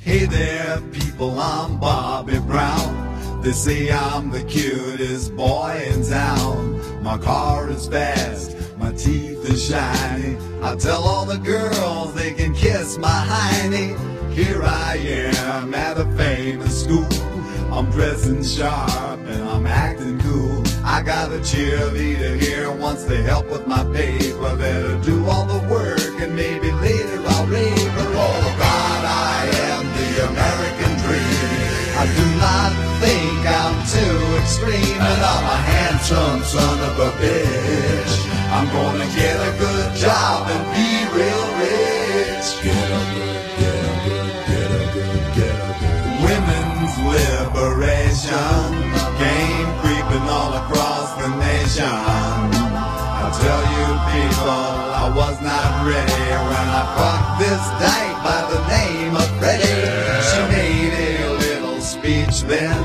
Hey 0.00 0.26
there, 0.26 0.80
people, 0.90 1.38
I'm 1.38 1.78
Bobby 1.78 2.38
Brown. 2.38 3.42
They 3.42 3.52
say 3.52 3.90
I'm 3.90 4.30
the 4.30 4.42
cutest 4.44 5.36
boy 5.36 5.82
in 5.94 6.02
town. 6.02 6.80
My 7.02 7.18
car 7.18 7.68
is 7.68 7.86
fast, 7.88 8.56
my 8.84 8.92
teeth 8.92 9.50
are 9.50 9.56
shiny. 9.56 10.36
I 10.60 10.76
tell 10.76 11.04
all 11.04 11.24
the 11.24 11.38
girls 11.38 12.12
they 12.12 12.34
can 12.34 12.52
kiss 12.54 12.98
my 12.98 13.18
hiney. 13.32 13.96
Here 14.30 14.62
I 14.62 14.96
am 14.98 15.72
at 15.72 15.96
a 15.96 16.04
famous 16.18 16.84
school. 16.84 17.08
I'm 17.72 17.90
dressing 17.90 18.44
sharp 18.44 19.20
and 19.20 19.42
I'm 19.42 19.66
acting 19.66 20.18
cool. 20.18 20.62
I 20.84 21.00
got 21.00 21.32
a 21.32 21.38
cheerleader 21.38 22.38
here 22.38 22.70
wants 22.70 23.04
to 23.04 23.16
help 23.22 23.46
with 23.50 23.66
my 23.66 23.84
paper. 23.84 24.54
Better 24.54 24.98
do 25.00 25.26
all 25.30 25.46
the 25.46 25.66
work 25.66 26.20
and 26.20 26.36
maybe 26.36 26.70
later 26.72 27.22
I'll 27.32 27.46
rave. 27.46 27.94
Oh 28.26 28.44
God, 28.66 29.02
I 29.32 29.48
am 29.72 29.84
the 29.98 30.10
American 30.28 30.92
dream. 31.04 31.54
I 32.02 32.04
do 32.20 32.26
not 32.46 32.70
think 33.00 33.40
I'm 33.62 33.76
too 33.96 34.18
extreme 34.42 35.00
and 35.10 35.20
I'm 35.32 35.44
a 35.56 35.60
handsome 35.72 36.42
son 36.42 36.78
of 36.90 36.98
a 36.98 37.10
bitch. 37.22 38.23
I'm 38.54 38.68
gonna 38.70 39.10
get 39.16 39.34
a 39.34 39.50
good 39.58 39.96
job 39.96 40.46
and 40.48 40.64
be 40.70 40.86
real 41.10 41.46
rich. 41.58 42.46
Get 42.62 42.86
a 42.86 43.02
good, 43.10 43.42
get 43.58 43.82
a 43.82 44.06
good, 44.06 44.30
get 44.46 44.70
a 44.70 44.84
good, 44.94 45.22
get 45.34 45.56
a 45.58 45.72
good. 45.82 46.02
Women's 46.22 46.94
liberation 47.02 48.62
came 49.18 49.68
creeping 49.82 50.26
all 50.30 50.54
across 50.62 51.18
the 51.18 51.34
nation. 51.34 51.98
I 53.18 53.26
tell 53.42 53.62
you 53.74 53.86
people, 54.14 54.70
I 55.02 55.10
was 55.10 55.36
not 55.42 55.70
ready 55.90 56.26
when 56.46 56.66
I 56.78 56.82
fucked 56.94 57.34
this 57.42 57.62
dyke 57.82 58.18
by 58.22 58.40
the 58.54 58.60
name 58.70 59.16
of 59.18 59.28
Freddie. 59.42 59.82
She 60.30 60.40
made 60.54 60.94
a 60.94 61.26
little 61.42 61.80
speech 61.80 62.42
then, 62.42 62.78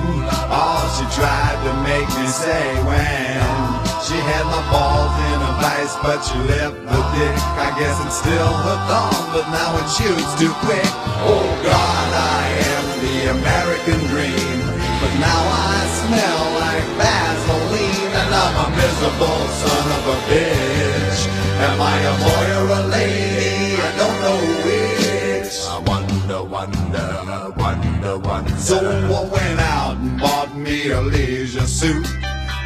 all 0.49 0.81
she 0.97 1.05
tried 1.13 1.61
to 1.61 1.71
make 1.85 2.09
me 2.17 2.25
say 2.25 2.73
when 2.89 3.69
she 4.09 4.15
had 4.15 4.45
my 4.49 4.63
balls 4.73 5.13
in 5.29 5.39
a 5.45 5.48
vice, 5.61 5.95
but 6.01 6.19
you 6.31 6.39
left 6.47 6.75
the 6.75 7.01
dick. 7.15 7.37
I 7.59 7.69
guess 7.77 7.95
it's 8.05 8.17
still 8.23 8.51
hooked 8.65 8.91
on, 8.91 9.21
but 9.35 9.45
now 9.51 9.75
it 9.79 9.87
shoots 9.91 10.31
too 10.39 10.53
quick. 10.65 10.89
Oh 11.27 11.47
God, 11.63 12.09
I 12.15 12.43
am 12.73 12.85
the 13.03 13.17
American 13.37 13.99
dream, 14.11 14.59
but 15.03 15.13
now 15.19 15.41
I 15.71 15.79
smell 16.01 16.43
like 16.63 16.87
Vaseline, 16.99 18.11
and 18.19 18.31
I'm 18.43 18.55
a 18.63 18.67
miserable 18.79 19.43
son 19.61 19.85
of 19.97 20.03
a 20.15 20.17
bitch. 20.31 21.19
Am 21.67 21.77
I 21.81 21.97
a 22.07 22.15
boy 22.23 22.45
or 22.59 22.67
a 22.79 22.83
lady? 22.87 23.75
I 23.75 23.89
don't 23.99 24.17
know 24.23 24.39
which. 24.65 25.53
I 25.67 25.77
wonder, 25.91 26.43
wonder, 26.43 27.51
wonder, 27.57 28.17
wonder. 28.17 28.55
So 28.57 28.77
I 28.79 29.23
went 29.27 29.59
out 29.59 29.97
and 29.97 30.19
bought 30.19 30.55
me 30.55 30.89
a 30.91 31.01
leisure 31.01 31.67
suit. 31.67 32.18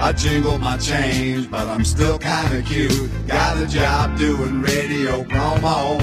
I 0.03 0.11
jingle 0.11 0.57
my 0.57 0.75
change, 0.75 1.49
but 1.49 1.65
I'm 1.69 1.85
still 1.85 2.19
kinda 2.19 2.61
cute. 2.63 3.09
Got 3.25 3.57
a 3.57 3.65
job 3.65 4.17
doing 4.17 4.61
radio 4.61 5.23
promo. 5.23 5.97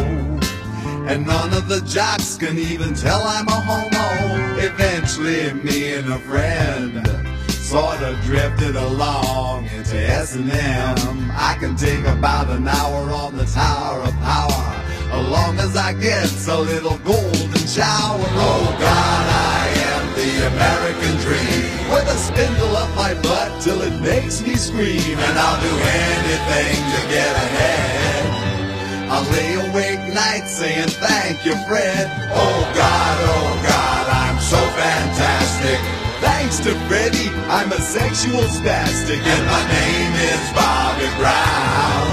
And 1.07 1.27
none 1.27 1.53
of 1.53 1.69
the 1.69 1.83
jocks 1.83 2.39
can 2.39 2.59
even 2.59 2.95
tell 2.95 3.23
I'm 3.23 3.47
a 3.47 3.61
homo. 3.69 4.57
Eventually, 4.57 5.53
me 5.53 5.93
and 5.93 6.11
a 6.15 6.19
friend 6.21 7.07
sort 7.53 8.01
of 8.01 8.19
drifted 8.23 8.75
along 8.75 9.67
into 9.77 9.99
S&M. 9.99 11.31
I 11.37 11.57
can 11.61 11.77
take 11.77 12.07
about 12.07 12.49
an 12.49 12.67
hour 12.69 13.03
on 13.13 13.37
the 13.37 13.45
Tower 13.45 14.01
of 14.01 14.15
Power, 14.23 14.83
as 15.13 15.29
long 15.29 15.59
as 15.59 15.77
I 15.77 15.93
get 15.93 16.25
a 16.49 16.59
little 16.59 16.97
golden 17.05 17.67
shower. 17.67 18.25
Oh 18.49 18.77
God, 18.81 19.27
I 19.57 19.61
am 19.93 20.05
the 20.17 20.31
American 20.53 21.15
dream, 21.19 21.80
with 21.91 22.07
a 22.09 22.16
spindle 22.18 22.76
up 22.76 22.95
my 22.97 23.14
butt 23.22 23.61
till 23.61 23.82
it 23.82 24.01
makes 24.01 24.41
me 24.43 24.55
scream, 24.55 25.18
and 25.18 25.38
I'll 25.38 25.61
do 25.61 25.74
anything 25.74 26.78
to 26.95 27.01
get 27.11 27.32
ahead. 27.36 29.11
I'll 29.11 29.26
lay 29.32 29.55
awake 29.55 30.14
nights 30.14 30.53
saying 30.53 30.88
thank 30.88 31.45
you, 31.45 31.55
Fred. 31.66 32.07
Oh 32.32 32.72
God, 32.74 33.16
oh 33.34 33.62
God, 33.66 34.07
I'm 34.09 34.38
so 34.38 34.59
fantastic. 34.78 35.80
Thanks 36.20 36.59
to 36.61 36.74
Freddie, 36.86 37.30
I'm 37.49 37.72
a 37.72 37.80
sexual 37.80 38.45
spastic, 38.45 39.18
and 39.18 39.47
my 39.47 39.62
name 39.66 40.14
is 40.30 40.53
Bobby 40.55 41.11
Brown. 41.18 42.09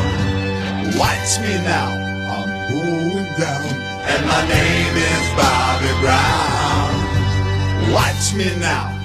Watch 0.98 1.40
me 1.40 1.54
now, 1.64 1.92
I'm 2.34 2.50
going 2.72 3.30
down, 3.38 3.70
and 4.10 4.26
my 4.26 4.42
name 4.48 4.96
is 4.98 5.26
Bobby 5.38 5.94
Brown. 6.02 6.96
Watch 7.94 8.34
me 8.34 8.56
now, 8.60 8.97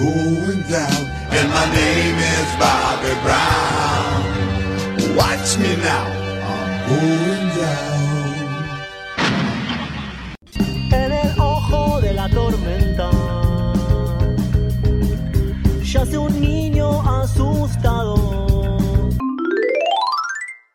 going 0.00 0.62
down, 0.76 1.02
and 1.36 1.46
my 1.56 1.66
name 1.80 2.16
is 2.36 2.48
Bobby 2.62 3.14
Brown. 3.24 4.20
Watch 5.20 5.48
me 5.62 5.72
now, 5.90 6.06
I'm 6.52 6.70
going 6.90 7.48
down. 7.60 8.00
En 10.92 11.12
el 11.12 11.30
ojo 11.38 12.00
de 12.00 12.12
la 12.14 12.28
tormenta 12.28 13.10
yace 15.82 16.16
un 16.18 16.40
niño 16.40 16.88
asustado 17.20 18.19